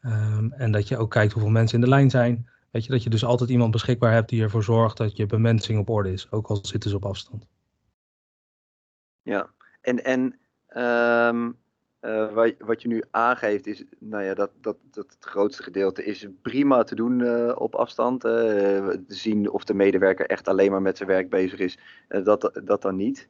Um, 0.00 0.52
en 0.52 0.72
dat 0.72 0.88
je 0.88 0.96
ook 0.96 1.10
kijkt 1.10 1.32
hoeveel 1.32 1.50
mensen 1.50 1.78
in 1.78 1.84
de 1.84 1.90
lijn 1.90 2.10
zijn. 2.10 2.48
Weet 2.70 2.84
je, 2.84 2.90
dat 2.90 3.02
je 3.02 3.10
dus 3.10 3.24
altijd 3.24 3.50
iemand 3.50 3.70
beschikbaar 3.70 4.12
hebt 4.12 4.28
die 4.28 4.42
ervoor 4.42 4.62
zorgt 4.62 4.96
dat 4.96 5.16
je 5.16 5.26
bemensing 5.26 5.78
op 5.78 5.90
orde 5.90 6.12
is. 6.12 6.30
Ook 6.30 6.46
al 6.46 6.58
zitten 6.62 6.90
ze 6.90 6.96
op 6.96 7.04
afstand. 7.04 7.46
Ja, 9.22 9.50
en, 9.80 10.04
en 10.04 10.38
um, 10.76 11.56
uh, 12.04 12.32
wat, 12.32 12.54
wat, 12.58 12.82
je 12.82 12.88
nu 12.88 13.02
aangeeft 13.10 13.66
is, 13.66 13.84
nou 13.98 14.24
ja, 14.24 14.34
dat, 14.34 14.50
dat, 14.60 14.76
dat 14.90 15.06
het 15.08 15.24
grootste 15.24 15.62
gedeelte 15.62 16.04
is 16.04 16.26
prima 16.42 16.82
te 16.82 16.94
doen 16.94 17.20
uh, 17.20 17.52
op 17.54 17.74
afstand. 17.74 18.24
Uh, 18.24 18.32
te 18.32 19.04
zien 19.06 19.50
of 19.50 19.64
de 19.64 19.74
medewerker 19.74 20.26
echt 20.26 20.48
alleen 20.48 20.70
maar 20.70 20.82
met 20.82 20.96
zijn 20.96 21.08
werk 21.08 21.30
bezig 21.30 21.58
is, 21.58 21.78
dat, 22.08 22.60
dat 22.64 22.82
dan 22.82 22.96
niet. 22.96 23.28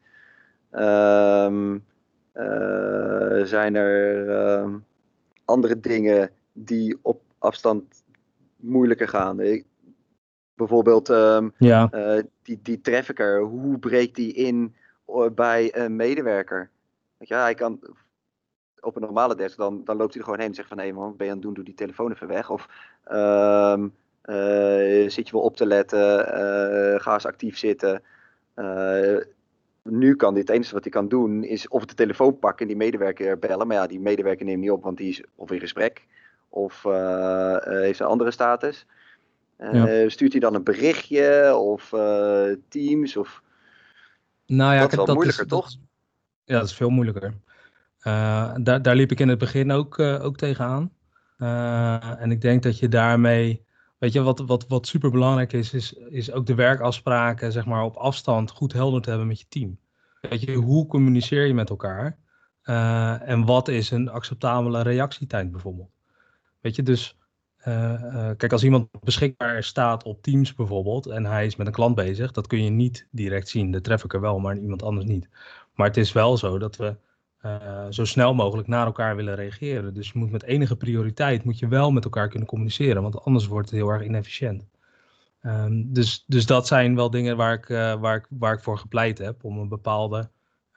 Um, 0.70 1.84
zijn 3.46 3.74
er 3.74 4.28
ehm, 4.28 4.76
andere 5.44 5.80
dingen 5.80 6.30
die 6.52 6.98
op 7.02 7.22
afstand 7.38 8.04
moeilijker 8.56 9.08
gaan? 9.08 9.40
Ik, 9.40 9.64
bijvoorbeeld 10.54 11.08
um, 11.08 11.52
ja. 11.58 11.90
die, 12.42 12.58
die 12.62 12.80
trafficker, 12.80 13.40
hoe 13.40 13.78
breekt 13.78 14.14
die 14.14 14.32
in 14.32 14.74
bij 15.34 15.76
een 15.76 15.96
medewerker? 15.96 16.70
Ja, 17.28 17.42
hij 17.42 17.54
kan 17.54 17.80
op 18.80 18.96
een 18.96 19.02
normale 19.02 19.34
desk, 19.34 19.56
dan, 19.56 19.84
dan 19.84 19.96
loopt 19.96 20.12
hij 20.12 20.18
er 20.18 20.24
gewoon 20.24 20.40
heen 20.40 20.48
en 20.48 20.54
zegt 20.54 20.68
van 20.68 20.78
hé 20.78 20.92
man, 20.92 21.08
wat 21.08 21.16
ben 21.16 21.26
je 21.26 21.32
aan 21.32 21.38
het 21.38 21.46
doen, 21.46 21.54
doe 21.54 21.64
die 21.64 21.74
telefoon 21.74 22.12
even 22.12 22.26
weg. 22.26 22.50
Of 22.50 22.68
um, 23.12 23.94
uh, 24.24 25.08
zit 25.10 25.26
je 25.26 25.32
wel 25.32 25.40
op 25.40 25.56
te 25.56 25.66
letten, 25.66 26.18
uh, 26.18 27.00
ga 27.00 27.12
eens 27.12 27.26
actief 27.26 27.58
zitten. 27.58 28.02
Uh, 28.56 29.16
nu 29.82 30.16
kan 30.16 30.34
dit, 30.34 30.48
het 30.48 30.56
enige 30.56 30.74
wat 30.74 30.82
hij 30.82 30.92
kan 30.92 31.08
doen 31.08 31.44
is 31.44 31.68
of 31.68 31.84
de 31.84 31.94
telefoon 31.94 32.38
pakken 32.38 32.60
en 32.60 32.66
die 32.66 32.76
medewerker 32.76 33.38
bellen. 33.38 33.66
Maar 33.66 33.76
ja, 33.76 33.86
die 33.86 34.00
medewerker 34.00 34.44
neemt 34.44 34.60
niet 34.60 34.70
op, 34.70 34.82
want 34.82 34.96
die 34.96 35.08
is 35.08 35.22
of 35.34 35.50
in 35.50 35.60
gesprek 35.60 36.06
of 36.48 36.82
heeft 37.62 38.00
een 38.00 38.06
andere 38.06 38.30
status. 38.30 38.86
Ja. 39.58 40.08
Stuurt 40.08 40.32
hij 40.32 40.40
dan 40.40 40.54
een 40.54 40.62
berichtje 40.62 41.56
of 41.56 41.88
Teams? 42.68 43.16
Of... 43.16 43.42
Nou 44.46 44.74
ja, 44.74 44.80
dat 44.80 44.90
is 44.90 44.96
wel 44.96 45.06
dat 45.06 45.14
moeilijker, 45.14 45.44
is, 45.44 45.50
toch? 45.50 45.70
Dat, 45.70 45.78
ja, 46.44 46.58
dat 46.58 46.68
is 46.68 46.74
veel 46.74 46.90
moeilijker. 46.90 47.34
Uh, 48.06 48.54
daar, 48.60 48.82
daar 48.82 48.96
liep 48.96 49.10
ik 49.10 49.20
in 49.20 49.28
het 49.28 49.38
begin 49.38 49.70
ook, 49.70 49.98
uh, 49.98 50.24
ook 50.24 50.36
tegenaan. 50.36 50.92
Uh, 51.38 52.20
en 52.20 52.30
ik 52.30 52.40
denk 52.40 52.62
dat 52.62 52.78
je 52.78 52.88
daarmee, 52.88 53.64
weet 53.98 54.12
je, 54.12 54.22
wat, 54.22 54.38
wat, 54.38 54.66
wat 54.68 54.86
super 54.86 55.10
belangrijk 55.10 55.52
is, 55.52 55.72
is, 55.72 55.92
is 55.92 56.32
ook 56.32 56.46
de 56.46 56.54
werkafspraken, 56.54 57.52
zeg 57.52 57.64
maar, 57.66 57.82
op 57.82 57.96
afstand 57.96 58.50
goed 58.50 58.72
helder 58.72 59.00
te 59.00 59.08
hebben 59.08 59.28
met 59.28 59.40
je 59.40 59.46
team. 59.48 59.78
Weet 60.20 60.40
je, 60.40 60.54
hoe 60.54 60.86
communiceer 60.86 61.46
je 61.46 61.54
met 61.54 61.70
elkaar? 61.70 62.22
en 63.24 63.44
wat 63.44 63.68
is 63.68 63.90
een 63.90 64.08
acceptabele 64.08 64.82
reactietijd 64.82 65.50
bijvoorbeeld? 65.50 65.90
Weet 66.60 66.76
je, 66.76 66.82
dus 66.82 67.18
kijk, 68.36 68.52
als 68.52 68.64
iemand 68.64 68.88
beschikbaar 69.00 69.62
staat 69.62 70.02
op 70.04 70.22
Teams 70.22 70.54
bijvoorbeeld 70.54 71.06
en 71.06 71.24
hij 71.24 71.46
is 71.46 71.56
met 71.56 71.66
een 71.66 71.72
klant 71.72 71.94
bezig, 71.94 72.32
dat 72.32 72.46
kun 72.46 72.64
je 72.64 72.70
niet 72.70 73.08
direct 73.10 73.48
zien. 73.48 73.70
Dat 73.70 73.84
tref 73.84 74.04
ik 74.04 74.14
er 74.14 74.20
wel, 74.20 74.38
maar 74.38 74.56
iemand 74.56 74.82
anders 74.82 75.06
niet. 75.06 75.28
Maar 75.74 75.86
het 75.86 75.96
is 75.96 76.12
wel 76.12 76.36
zo 76.36 76.58
dat 76.58 76.76
we 76.76 76.96
uh, 77.42 77.86
zo 77.90 78.04
snel 78.04 78.34
mogelijk 78.34 78.68
naar 78.68 78.86
elkaar 78.86 79.16
willen 79.16 79.34
reageren. 79.34 79.94
Dus 79.94 80.10
je 80.12 80.18
moet 80.18 80.30
met 80.30 80.42
enige 80.42 80.76
prioriteit 80.76 81.44
moet 81.44 81.58
je 81.58 81.68
wel 81.68 81.90
met 81.90 82.04
elkaar 82.04 82.28
kunnen 82.28 82.48
communiceren, 82.48 83.02
want 83.02 83.24
anders 83.24 83.46
wordt 83.46 83.70
het 83.70 83.78
heel 83.78 83.88
erg 83.88 84.04
inefficiënt. 84.04 84.66
Um, 85.42 85.92
dus, 85.92 86.24
dus 86.26 86.46
dat 86.46 86.66
zijn 86.66 86.94
wel 86.94 87.10
dingen 87.10 87.36
waar 87.36 87.52
ik, 87.54 87.68
uh, 87.68 87.94
waar, 87.94 88.16
ik, 88.16 88.26
waar 88.28 88.54
ik 88.54 88.60
voor 88.60 88.78
gepleit 88.78 89.18
heb 89.18 89.44
om 89.44 89.58
een 89.58 89.68
bepaalde, 89.68 90.30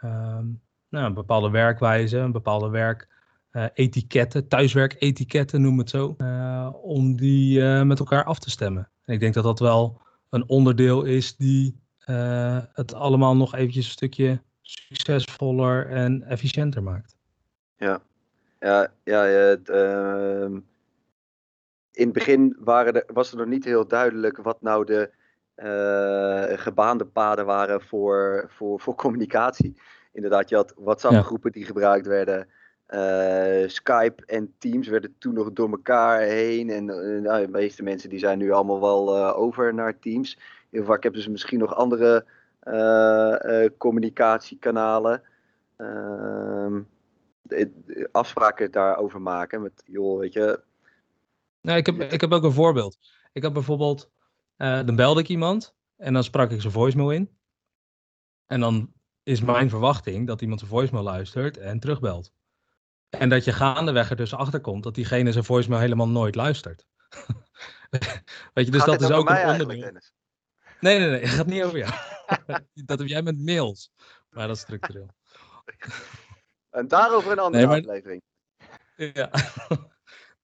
um, 0.03 0.61
nou, 0.89 1.05
een 1.05 1.13
bepaalde 1.13 1.49
werkwijze, 1.49 2.17
een 2.17 2.31
bepaalde 2.31 2.69
werketiketten, 2.69 4.41
uh, 4.41 4.47
thuiswerketiketten 4.47 5.61
noem 5.61 5.77
het 5.77 5.89
zo, 5.89 6.15
om 6.81 7.15
die 7.15 7.61
met 7.63 7.99
elkaar 7.99 8.23
af 8.23 8.39
te 8.39 8.49
stemmen. 8.49 8.89
En 9.05 9.13
ik 9.13 9.19
denk 9.19 9.33
dat 9.33 9.43
dat 9.43 9.59
wel 9.59 10.01
een 10.29 10.49
onderdeel 10.49 11.03
is 11.03 11.35
die 11.35 11.79
het 12.73 12.93
allemaal 12.93 13.35
nog 13.35 13.55
eventjes 13.55 13.85
een 13.85 13.91
stukje 13.91 14.41
succesvoller 14.67 15.89
en 15.89 16.23
efficiënter 16.23 16.83
maakt. 16.83 17.15
Ja, 17.77 18.01
ja, 18.59 18.91
ja 19.03 19.55
uh, 19.65 20.59
in 21.91 22.05
het 22.05 22.13
begin 22.13 22.57
waren 22.59 22.93
er, 22.93 23.03
was 23.13 23.31
er 23.31 23.37
nog 23.37 23.47
niet 23.47 23.65
heel 23.65 23.87
duidelijk 23.87 24.37
wat 24.37 24.61
nou 24.61 24.85
de 24.85 25.11
uh, 25.55 26.57
gebaande 26.59 27.05
paden 27.05 27.45
waren 27.45 27.81
voor, 27.81 28.45
voor, 28.49 28.79
voor 28.79 28.95
communicatie. 28.95 29.81
Inderdaad, 30.13 30.49
je 30.49 30.55
had 30.55 30.73
WhatsApp-groepen 30.77 31.51
die 31.51 31.65
gebruikt 31.65 32.07
werden. 32.07 32.47
Uh, 32.89 33.67
Skype 33.67 34.25
en 34.25 34.53
Teams 34.57 34.87
werden 34.87 35.15
toen 35.17 35.33
nog 35.33 35.53
door 35.53 35.69
elkaar 35.69 36.19
heen. 36.19 36.69
En 36.69 36.85
nou, 37.21 37.45
de 37.45 37.51
meeste 37.51 37.83
mensen 37.83 38.09
die 38.09 38.19
zijn 38.19 38.37
nu 38.37 38.51
allemaal 38.51 38.81
wel 38.81 39.35
over 39.35 39.73
naar 39.73 39.99
Teams. 39.99 40.39
Heel 40.69 40.83
vaak 40.83 41.03
hebben 41.03 41.21
ze 41.21 41.31
misschien 41.31 41.59
nog 41.59 41.75
andere 41.75 42.25
communicatiekanalen. 43.77 45.21
Uh, 45.77 46.77
afspraken 48.11 48.71
daarover 48.71 49.21
maken. 49.21 49.61
Met, 49.61 49.83
joh, 49.85 50.19
weet 50.19 50.33
je. 50.33 50.63
Nou, 51.61 51.77
ik, 51.77 51.85
heb, 51.85 52.01
ik 52.01 52.21
heb 52.21 52.31
ook 52.31 52.43
een 52.43 52.51
voorbeeld. 52.51 52.97
Ik 53.31 53.41
heb 53.41 53.53
bijvoorbeeld, 53.53 54.11
uh, 54.57 54.85
dan 54.85 54.95
belde 54.95 55.19
ik 55.19 55.27
iemand 55.27 55.75
en 55.97 56.13
dan 56.13 56.23
sprak 56.23 56.51
ik 56.51 56.61
zijn 56.61 56.73
voicemail 56.73 57.11
in. 57.11 57.29
En 58.45 58.59
dan 58.59 58.93
is 59.23 59.41
mijn 59.41 59.69
verwachting 59.69 60.27
dat 60.27 60.41
iemand 60.41 60.59
zijn 60.59 60.71
voicemail 60.71 61.03
luistert 61.03 61.57
en 61.57 61.79
terugbelt. 61.79 62.31
En 63.09 63.29
dat 63.29 63.43
je 63.43 63.51
gaandeweg 63.53 64.09
er 64.09 64.15
dus 64.15 64.33
achter 64.33 64.61
komt 64.61 64.83
dat 64.83 64.95
diegene 64.95 65.31
zijn 65.31 65.43
voicemail 65.43 65.81
helemaal 65.81 66.09
nooit 66.09 66.35
luistert. 66.35 66.87
Weet 68.53 68.65
je, 68.65 68.71
dus 68.71 68.81
Gaat 68.81 68.99
dat 68.99 69.09
is 69.09 69.15
ook 69.15 69.29
een 69.29 69.49
onderdeel. 69.49 69.99
Nee, 70.79 70.99
nee, 70.99 71.09
nee, 71.09 71.19
het 71.19 71.29
gaat 71.29 71.45
niet 71.45 71.63
over 71.63 71.77
jou. 71.77 71.93
dat 72.85 72.99
heb 72.99 73.07
jij 73.07 73.21
met 73.21 73.39
mails. 73.39 73.91
Maar 74.29 74.47
dat 74.47 74.55
is 74.55 74.61
structureel. 74.61 75.09
En 76.69 76.87
daarover 76.87 77.31
een 77.31 77.39
andere 77.39 77.65
nee, 77.65 77.81
maar... 77.81 77.89
aflevering. 77.89 78.21
Ja. 78.95 79.29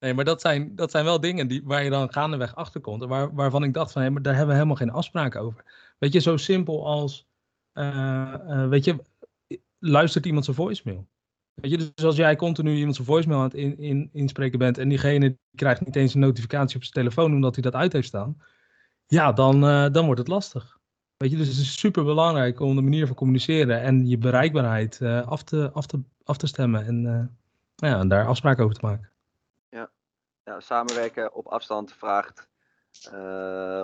Nee, 0.03 0.13
maar 0.13 0.25
dat 0.25 0.41
zijn, 0.41 0.75
dat 0.75 0.91
zijn 0.91 1.05
wel 1.05 1.19
dingen 1.19 1.47
die, 1.47 1.61
waar 1.63 1.83
je 1.83 1.89
dan 1.89 2.13
gaandeweg 2.13 2.55
achter 2.55 2.81
komt. 2.81 3.01
En 3.01 3.07
waar, 3.07 3.33
waarvan 3.33 3.63
ik 3.63 3.73
dacht 3.73 3.91
van, 3.91 4.01
hé, 4.01 4.09
maar 4.09 4.21
daar 4.21 4.33
hebben 4.33 4.49
we 4.55 4.61
helemaal 4.61 4.77
geen 4.77 4.91
afspraken 4.91 5.41
over. 5.41 5.63
Weet 5.97 6.13
je, 6.13 6.19
zo 6.19 6.37
simpel 6.37 6.85
als, 6.85 7.27
eh, 7.71 8.33
eh, 8.33 8.69
weet 8.69 8.85
je, 8.85 8.95
luistert 9.79 10.25
iemand 10.25 10.45
zijn 10.45 10.57
voicemail? 10.57 11.07
Weet 11.53 11.71
je, 11.71 11.77
dus 11.77 12.05
als 12.05 12.15
jij 12.15 12.35
continu 12.35 12.75
iemand 12.75 12.95
zijn 12.95 13.07
voicemail 13.07 13.39
aan 13.39 13.45
het 13.45 13.53
in, 13.53 13.77
in, 13.77 14.09
inspreken 14.13 14.59
bent 14.59 14.77
en 14.77 14.89
diegene 14.89 15.37
krijgt 15.55 15.85
niet 15.85 15.95
eens 15.95 16.13
een 16.13 16.19
notificatie 16.19 16.75
op 16.75 16.83
zijn 16.83 16.93
telefoon 16.93 17.33
omdat 17.33 17.53
hij 17.53 17.63
dat 17.63 17.75
uit 17.75 17.93
heeft 17.93 18.07
staan, 18.07 18.37
ja, 19.07 19.31
dan, 19.31 19.63
uh, 19.63 19.89
dan 19.91 20.05
wordt 20.05 20.19
het 20.19 20.29
lastig. 20.29 20.77
Weet 21.17 21.31
je, 21.31 21.37
dus 21.37 21.47
het 21.47 21.57
is 21.57 21.79
super 21.79 22.03
belangrijk 22.03 22.59
om 22.59 22.75
de 22.75 22.81
manier 22.81 23.07
van 23.07 23.15
communiceren 23.15 23.81
en 23.81 24.07
je 24.07 24.17
bereikbaarheid 24.17 24.99
uh, 25.01 25.27
af, 25.27 25.43
te, 25.43 25.69
af, 25.73 25.85
te, 25.85 26.01
af 26.23 26.37
te 26.37 26.47
stemmen 26.47 26.85
en, 26.85 27.03
uh, 27.03 27.89
ja, 27.89 27.99
en 27.99 28.07
daar 28.07 28.27
afspraken 28.27 28.63
over 28.63 28.75
te 28.75 28.85
maken. 28.85 29.09
Ja, 29.69 29.89
ja 30.43 30.59
samenwerken 30.59 31.33
op 31.33 31.47
afstand 31.47 31.93
vraagt 31.93 32.47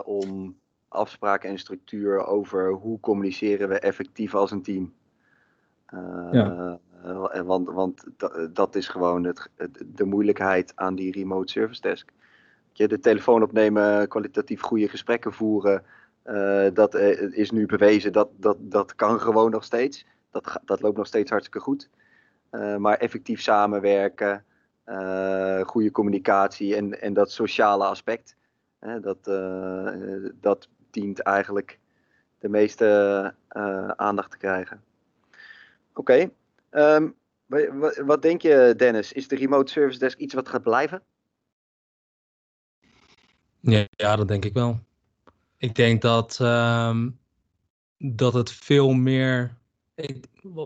om 0.05 0.59
afspraken 0.87 1.49
en 1.49 1.57
structuur 1.57 2.25
over 2.25 2.71
hoe 2.71 2.99
communiceren 2.99 3.69
we 3.69 3.79
effectief 3.79 4.35
als 4.35 4.51
een 4.51 4.61
team. 4.61 4.93
ja. 6.31 6.79
Want 7.45 7.69
want 7.69 8.03
dat 8.53 8.75
is 8.75 8.87
gewoon 8.87 9.23
het, 9.23 9.49
de 9.85 10.05
moeilijkheid 10.05 10.71
aan 10.75 10.95
die 10.95 11.11
remote 11.11 11.51
service 11.51 11.81
desk. 11.81 12.11
Je 12.79 12.87
de 12.87 12.99
telefoon 12.99 13.43
opnemen, 13.43 14.07
kwalitatief 14.07 14.61
goede 14.61 14.87
gesprekken 14.87 15.33
voeren. 15.33 15.83
Uh, 16.25 16.67
dat 16.73 16.95
is 17.31 17.51
nu 17.51 17.65
bewezen, 17.65 18.13
dat, 18.13 18.29
dat, 18.35 18.57
dat 18.59 18.95
kan 18.95 19.19
gewoon 19.19 19.51
nog 19.51 19.63
steeds. 19.63 20.05
Dat, 20.31 20.59
dat 20.65 20.81
loopt 20.81 20.97
nog 20.97 21.07
steeds 21.07 21.29
hartstikke 21.29 21.59
goed. 21.59 21.89
Uh, 22.51 22.75
maar 22.75 22.97
effectief 22.97 23.41
samenwerken, 23.41 24.45
goede 25.65 25.91
communicatie 25.91 26.75
en, 26.75 27.01
en 27.01 27.13
dat 27.13 27.31
sociale 27.31 27.85
aspect. 27.85 28.35
dat, 29.01 29.23
dat 30.41 30.67
dient 30.91 31.19
eigenlijk 31.19 31.79
de 32.39 32.49
meeste 32.49 33.33
aandacht 33.95 34.31
te 34.31 34.37
krijgen. 34.37 34.83
Oké, 35.93 36.29
wat, 37.47 37.97
wat, 37.97 38.21
denk 38.21 38.41
je, 38.41 38.73
Dennis? 38.77 39.13
Is 39.13 39.27
de 39.27 39.35
remote 39.35 39.71
service 39.71 39.99
desk 39.99 40.17
iets 40.17 40.33
wat 40.33 40.49
gaat 40.49 40.63
blijven? 40.63 41.01
Ja, 43.61 43.87
ja 43.91 44.15
dat 44.15 44.27
denk 44.27 44.45
ik 44.45 44.53
wel. 44.53 44.79
Ik 45.57 45.75
denk 45.75 46.01
dat, 46.01 46.39
um, 46.41 47.19
dat 47.97 48.33
het 48.33 48.51
veel 48.51 48.91
meer. 48.91 49.57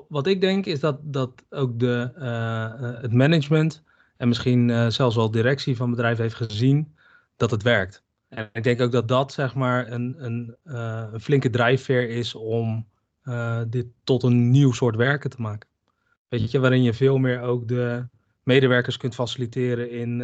Wat 0.08 0.28
ik 0.28 0.42
denk 0.42 0.66
is 0.66 0.80
dat, 0.80 1.00
dat 1.02 1.44
ook 1.50 1.80
de, 1.80 2.12
uh, 2.18 3.02
het 3.02 3.14
management 3.14 3.84
en 4.18 4.28
misschien 4.28 4.70
uh, 4.70 4.90
zelfs 4.90 5.16
wel 5.16 5.32
directie 5.32 5.76
van 5.76 5.88
het 5.88 5.96
bedrijf 5.96 6.18
heeft 6.18 6.36
gezien 6.36 6.96
dat 7.36 7.52
het 7.52 7.64
werkt. 7.64 8.04
En 8.30 8.50
ik 8.54 8.64
denk 8.64 8.82
ook 8.82 8.92
dat 8.92 9.08
dat 9.08 9.34
zeg 9.34 9.56
maar 9.56 9.92
een, 9.92 10.16
een, 10.18 10.56
een 10.64 11.22
flinke 11.22 11.50
drijfveer 11.50 12.10
is 12.10 12.36
om 12.36 12.88
dit 13.68 13.86
tot 14.04 14.24
een 14.24 14.52
nieuw 14.52 14.72
soort 14.72 14.96
werken 14.96 15.30
te 15.30 15.42
maken. 15.42 15.70
Weet 16.28 16.52
je, 16.52 16.60
waarin 16.60 16.84
je 16.84 16.94
veel 16.94 17.18
meer 17.18 17.42
ook 17.42 17.68
de 17.68 18.08
medewerkers 18.44 18.98
kunt 18.98 19.16
faciliteren 19.16 19.92
in, 19.92 20.22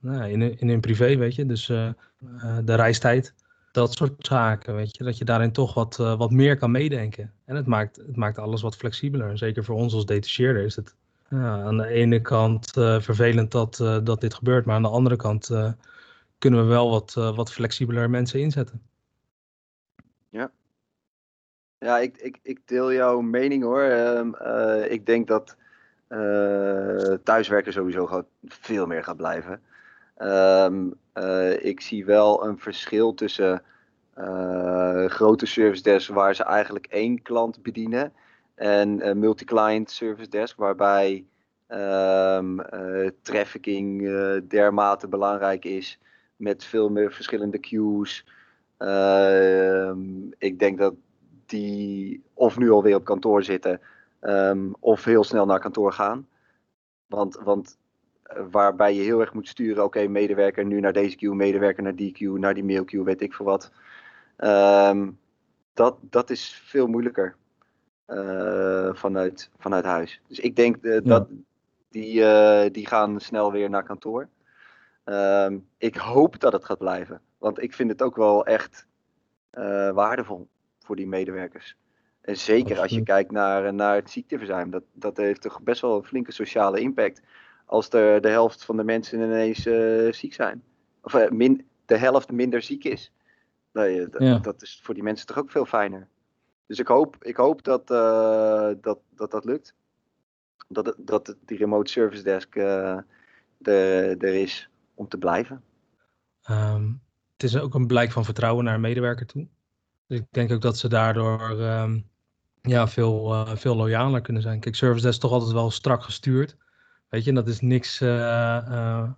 nou, 0.00 0.30
in, 0.30 0.58
in 0.58 0.68
hun 0.68 0.80
privé, 0.80 1.16
weet 1.16 1.34
je. 1.34 1.46
Dus 1.46 1.68
uh, 1.68 1.88
uh, 2.34 2.58
de 2.64 2.74
reistijd, 2.74 3.34
dat 3.72 3.92
soort 3.92 4.26
zaken, 4.26 4.74
weet 4.74 4.96
je. 4.96 5.04
Dat 5.04 5.18
je 5.18 5.24
daarin 5.24 5.52
toch 5.52 5.74
wat, 5.74 5.96
wat 5.96 6.30
meer 6.30 6.56
kan 6.56 6.70
meedenken. 6.70 7.32
En 7.44 7.56
het 7.56 7.66
maakt, 7.66 7.96
het 7.96 8.16
maakt 8.16 8.38
alles 8.38 8.62
wat 8.62 8.76
flexibeler. 8.76 9.38
Zeker 9.38 9.64
voor 9.64 9.76
ons 9.76 9.94
als 9.94 10.06
detacheerder 10.06 10.64
is 10.64 10.76
het 10.76 10.94
aan 11.30 11.76
de 11.76 11.86
ene 11.86 12.20
kant 12.20 12.70
vervelend 12.72 13.50
dat, 13.50 13.76
dat 14.04 14.20
dit 14.20 14.34
gebeurt. 14.34 14.64
Maar 14.64 14.74
aan 14.74 14.82
de 14.82 14.88
andere 14.88 15.16
kant 15.16 15.50
kunnen 16.38 16.60
we 16.60 16.66
wel 16.66 16.90
wat, 16.90 17.14
wat 17.14 17.52
flexibeler 17.52 18.10
mensen 18.10 18.40
inzetten. 18.40 18.82
Ja, 20.28 20.50
ja, 21.78 21.98
ik, 21.98 22.16
ik, 22.16 22.38
ik 22.42 22.60
deel 22.64 22.92
jouw 22.92 23.20
mening 23.20 23.62
hoor. 23.62 23.82
Uh, 23.82 24.90
ik 24.90 25.06
denk 25.06 25.28
dat 25.28 25.56
thuiswerken 27.24 27.72
sowieso 27.72 28.06
gaat, 28.06 28.26
veel 28.44 28.86
meer 28.86 29.04
gaat 29.04 29.16
blijven. 29.16 29.60
Um, 30.22 30.94
uh, 31.14 31.64
ik 31.64 31.80
zie 31.80 32.04
wel 32.04 32.44
een 32.44 32.58
verschil 32.58 33.14
tussen 33.14 33.62
grote 35.06 35.46
service 35.46 35.82
desks 35.82 36.08
waar 36.08 36.34
ze 36.34 36.44
eigenlijk 36.44 36.86
één 36.86 37.22
klant 37.22 37.62
bedienen 37.62 38.12
en 38.54 39.18
multi-client 39.18 39.90
service 39.90 40.28
desk 40.28 40.56
waarbij 40.56 41.24
um, 41.68 42.60
trafficking 43.22 44.00
dermate 44.48 45.08
belangrijk 45.08 45.64
is 45.64 45.98
met 46.36 46.64
veel 46.64 46.88
meer 46.88 47.12
verschillende 47.12 47.58
queues. 47.58 48.24
ik 50.38 50.58
denk 50.58 50.78
dat 50.78 50.94
die 51.46 52.22
of 52.34 52.58
nu 52.58 52.70
alweer 52.70 52.96
op 52.96 53.04
kantoor 53.04 53.42
zitten 53.42 53.80
of 54.80 55.04
heel 55.04 55.24
snel 55.24 55.46
naar 55.46 55.60
kantoor 55.60 55.92
gaan. 55.92 56.28
Want, 57.06 57.38
want 57.44 57.78
uh, 57.89 57.89
waarbij 58.50 58.94
je 58.94 59.02
heel 59.02 59.20
erg 59.20 59.32
moet 59.32 59.48
sturen, 59.48 59.84
oké, 59.84 59.98
okay, 59.98 60.06
medewerker 60.06 60.64
nu 60.64 60.80
naar 60.80 60.92
deze 60.92 61.16
queue, 61.16 61.34
medewerker 61.34 61.82
naar 61.82 61.96
die 61.96 62.12
queue, 62.12 62.38
naar 62.38 62.54
die 62.54 62.64
mail 62.64 62.84
queue, 62.84 63.04
weet 63.04 63.20
ik 63.20 63.34
veel 63.34 63.46
wat. 63.46 63.72
Um, 64.38 65.18
dat, 65.74 65.96
dat 66.00 66.30
is 66.30 66.62
veel 66.64 66.86
moeilijker 66.86 67.36
uh, 68.08 68.94
vanuit, 68.94 69.50
vanuit 69.58 69.84
huis. 69.84 70.20
Dus 70.26 70.38
ik 70.38 70.56
denk 70.56 70.76
uh, 70.80 70.94
ja. 70.94 71.00
dat 71.00 71.28
die, 71.90 72.70
die 72.70 72.86
gaan 72.86 73.20
snel 73.20 73.52
weer 73.52 73.70
naar 73.70 73.82
kantoor. 73.82 74.28
Um, 75.04 75.66
ik 75.78 75.96
hoop 75.96 76.40
dat 76.40 76.52
het 76.52 76.64
gaat 76.64 76.78
blijven. 76.78 77.20
Want 77.38 77.62
ik 77.62 77.74
vind 77.74 77.90
het 77.90 78.02
ook 78.02 78.16
wel 78.16 78.46
echt 78.46 78.86
waardevol 79.94 80.48
voor 80.78 80.96
die 80.96 81.06
medewerkers. 81.06 81.76
En 82.20 82.36
zeker 82.36 82.78
als 82.78 82.90
je 82.90 83.02
kijkt 83.02 83.30
naar, 83.30 83.74
naar 83.74 83.94
het 83.94 84.10
ziekteverzuim. 84.10 84.70
Dat, 84.70 84.82
dat 84.92 85.16
heeft 85.16 85.40
toch 85.40 85.62
best 85.62 85.80
wel 85.80 85.96
een 85.96 86.04
flinke 86.04 86.32
sociale 86.32 86.80
impact. 86.80 87.22
Als 87.70 87.90
de, 87.90 88.18
de 88.20 88.28
helft 88.28 88.64
van 88.64 88.76
de 88.76 88.84
mensen 88.84 89.20
ineens 89.20 89.66
uh, 89.66 90.12
ziek 90.12 90.34
zijn. 90.34 90.62
Of 91.02 91.14
uh, 91.14 91.28
min, 91.28 91.66
de 91.86 91.96
helft 91.96 92.30
minder 92.30 92.62
ziek 92.62 92.84
is. 92.84 93.12
Nee, 93.72 94.08
dat, 94.08 94.22
ja. 94.22 94.38
dat 94.38 94.62
is 94.62 94.80
voor 94.82 94.94
die 94.94 95.02
mensen 95.02 95.26
toch 95.26 95.38
ook 95.38 95.50
veel 95.50 95.64
fijner. 95.64 96.08
Dus 96.66 96.78
ik 96.78 96.86
hoop, 96.86 97.16
ik 97.20 97.36
hoop 97.36 97.62
dat, 97.62 97.90
uh, 97.90 98.70
dat, 98.80 98.98
dat 99.14 99.30
dat 99.30 99.44
lukt. 99.44 99.74
Dat, 100.68 100.94
dat 100.98 101.36
die 101.44 101.58
remote 101.58 101.90
service 101.90 102.22
desk 102.22 102.56
er, 102.56 103.04
er 103.62 104.34
is 104.34 104.70
om 104.94 105.08
te 105.08 105.18
blijven. 105.18 105.62
Um, 106.50 107.02
het 107.32 107.42
is 107.42 107.58
ook 107.58 107.74
een 107.74 107.86
blijk 107.86 108.10
van 108.10 108.24
vertrouwen 108.24 108.64
naar 108.64 108.74
een 108.74 108.80
medewerker 108.80 109.26
toe. 109.26 109.46
Dus 110.06 110.18
ik 110.18 110.26
denk 110.30 110.52
ook 110.52 110.62
dat 110.62 110.78
ze 110.78 110.88
daardoor 110.88 111.50
um, 111.50 112.08
ja, 112.62 112.88
veel, 112.88 113.46
veel 113.56 113.76
loyaler 113.76 114.20
kunnen 114.20 114.42
zijn. 114.42 114.60
Kijk, 114.60 114.74
Service 114.74 115.02
Desk 115.02 115.14
is 115.14 115.20
toch 115.22 115.32
altijd 115.32 115.52
wel 115.52 115.70
strak 115.70 116.02
gestuurd. 116.02 116.56
Weet 117.10 117.24
je, 117.24 117.28
en 117.28 117.34
dat 117.34 117.48
is 117.48 117.60
niks 117.60 118.00
uh, 118.00 118.08
uh, 118.08 119.10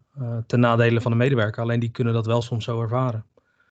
ten 0.46 0.60
nadele 0.60 1.00
van 1.00 1.10
de 1.10 1.16
medewerker. 1.16 1.62
Alleen 1.62 1.80
die 1.80 1.90
kunnen 1.90 2.14
dat 2.14 2.26
wel 2.26 2.42
soms 2.42 2.64
zo 2.64 2.82
ervaren. 2.82 3.26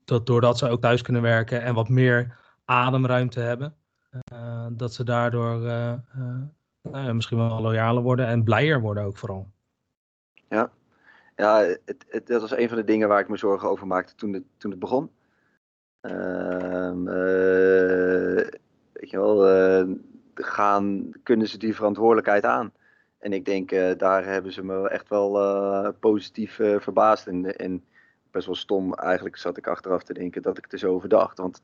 Dat 0.05 0.25
doordat 0.25 0.57
ze 0.57 0.69
ook 0.69 0.81
thuis 0.81 1.01
kunnen 1.01 1.21
werken 1.21 1.61
en 1.61 1.73
wat 1.73 1.89
meer 1.89 2.37
ademruimte 2.65 3.39
hebben, 3.39 3.75
dat 4.71 4.93
ze 4.93 5.03
daardoor 5.03 5.59
nou 6.81 7.13
misschien 7.13 7.37
wel 7.37 7.61
loyaler 7.61 8.03
worden 8.03 8.27
en 8.27 8.43
blijer 8.43 8.81
worden 8.81 9.03
ook 9.03 9.17
vooral. 9.17 9.47
Ja, 10.49 10.71
ja 11.35 11.59
het, 11.85 12.05
het, 12.09 12.27
dat 12.27 12.41
was 12.41 12.51
een 12.57 12.67
van 12.67 12.77
de 12.77 12.83
dingen 12.83 13.07
waar 13.07 13.19
ik 13.19 13.29
me 13.29 13.37
zorgen 13.37 13.69
over 13.69 13.87
maakte 13.87 14.15
toen 14.15 14.33
het, 14.33 14.43
toen 14.57 14.71
het 14.71 14.79
begon. 14.79 15.11
Uh, 16.01 16.91
weet 18.91 19.09
je 19.09 19.17
wel, 19.17 19.37
gaan, 20.33 21.09
kunnen 21.23 21.47
ze 21.47 21.57
die 21.57 21.75
verantwoordelijkheid 21.75 22.45
aan? 22.45 22.73
En 23.21 23.33
ik 23.33 23.45
denk, 23.45 23.71
uh, 23.71 23.91
daar 23.97 24.25
hebben 24.25 24.51
ze 24.51 24.63
me 24.63 24.89
echt 24.89 25.09
wel 25.09 25.93
positief 25.99 26.55
verbaasd. 26.55 27.27
En, 27.27 27.57
en 27.57 27.85
best 28.31 28.45
wel 28.45 28.55
stom, 28.55 28.93
eigenlijk 28.93 29.37
zat 29.37 29.57
ik 29.57 29.67
achteraf 29.67 30.03
te 30.03 30.13
denken 30.13 30.41
dat 30.41 30.57
ik 30.57 30.71
er 30.71 30.77
zo 30.77 30.93
over 30.93 31.09
dacht. 31.09 31.37
Want 31.37 31.61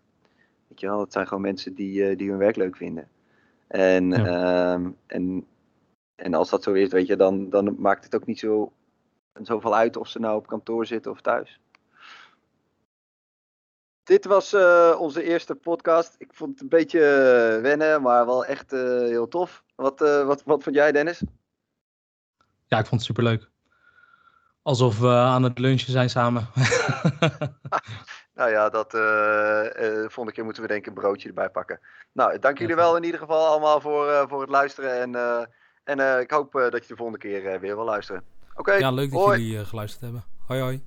weet 0.67 0.79
je 0.79 0.87
wel, 0.87 0.99
het 0.99 1.13
zijn 1.13 1.27
gewoon 1.27 1.43
mensen 1.43 1.73
die, 1.73 2.15
die 2.15 2.29
hun 2.29 2.37
werk 2.37 2.55
leuk 2.55 2.75
vinden. 2.75 3.09
En, 3.67 4.09
ja. 4.09 4.73
um, 4.73 4.97
en, 5.05 5.47
en 6.15 6.33
als 6.33 6.49
dat 6.49 6.63
zo 6.63 6.73
is, 6.73 6.89
weet 6.89 7.07
je, 7.07 7.15
dan, 7.15 7.49
dan 7.49 7.75
maakt 7.79 8.03
het 8.03 8.15
ook 8.15 8.25
niet 8.25 8.39
zo, 8.39 8.71
zoveel 9.41 9.75
uit 9.75 9.97
of 9.97 10.07
ze 10.07 10.19
nou 10.19 10.37
op 10.37 10.47
kantoor 10.47 10.85
zitten 10.85 11.11
of 11.11 11.21
thuis. 11.21 11.59
Dit 14.03 14.25
was 14.25 14.53
onze 14.97 15.23
eerste 15.23 15.55
podcast. 15.55 16.15
Ik 16.17 16.33
vond 16.33 16.51
het 16.51 16.61
een 16.61 16.69
beetje 16.69 16.99
wennen, 17.61 18.01
maar 18.01 18.25
wel 18.25 18.45
echt 18.45 18.71
heel 18.71 19.27
tof. 19.27 19.63
Wat, 19.75 19.99
wat, 19.99 20.43
wat 20.43 20.63
vond 20.63 20.75
jij, 20.75 20.91
Dennis? 20.91 21.23
Ja, 22.67 22.79
ik 22.79 22.85
vond 22.85 23.01
het 23.01 23.03
superleuk. 23.03 23.49
Alsof 24.61 24.99
we 24.99 25.09
aan 25.09 25.43
het 25.43 25.59
lunchen 25.59 25.91
zijn 25.91 26.09
samen. 26.09 26.47
nou 28.39 28.49
ja, 28.49 28.69
dat 28.69 28.91
volgende 30.11 30.31
keer 30.31 30.43
moeten 30.43 30.61
we 30.61 30.67
denk 30.67 30.81
ik 30.81 30.87
een 30.87 31.01
broodje 31.01 31.27
erbij 31.27 31.49
pakken. 31.49 31.79
Nou, 32.11 32.39
dank 32.39 32.57
jullie 32.57 32.75
wel 32.75 32.97
in 32.97 33.03
ieder 33.03 33.19
geval 33.19 33.47
allemaal 33.47 33.81
voor, 33.81 34.25
voor 34.29 34.41
het 34.41 34.49
luisteren. 34.49 35.15
En, 35.15 35.49
En 35.83 36.19
ik 36.19 36.31
hoop 36.31 36.51
dat 36.51 36.81
je 36.81 36.87
de 36.87 36.95
volgende 36.95 37.19
keer 37.19 37.59
weer 37.59 37.75
wil 37.75 37.85
luisteren. 37.85 38.23
Oké, 38.55 38.73
ja, 38.73 38.91
leuk 38.91 39.11
dat 39.11 39.21
hoi. 39.21 39.41
jullie 39.41 39.65
geluisterd 39.65 40.01
hebben. 40.01 40.23
Hoi 40.45 40.61
hoi. 40.61 40.85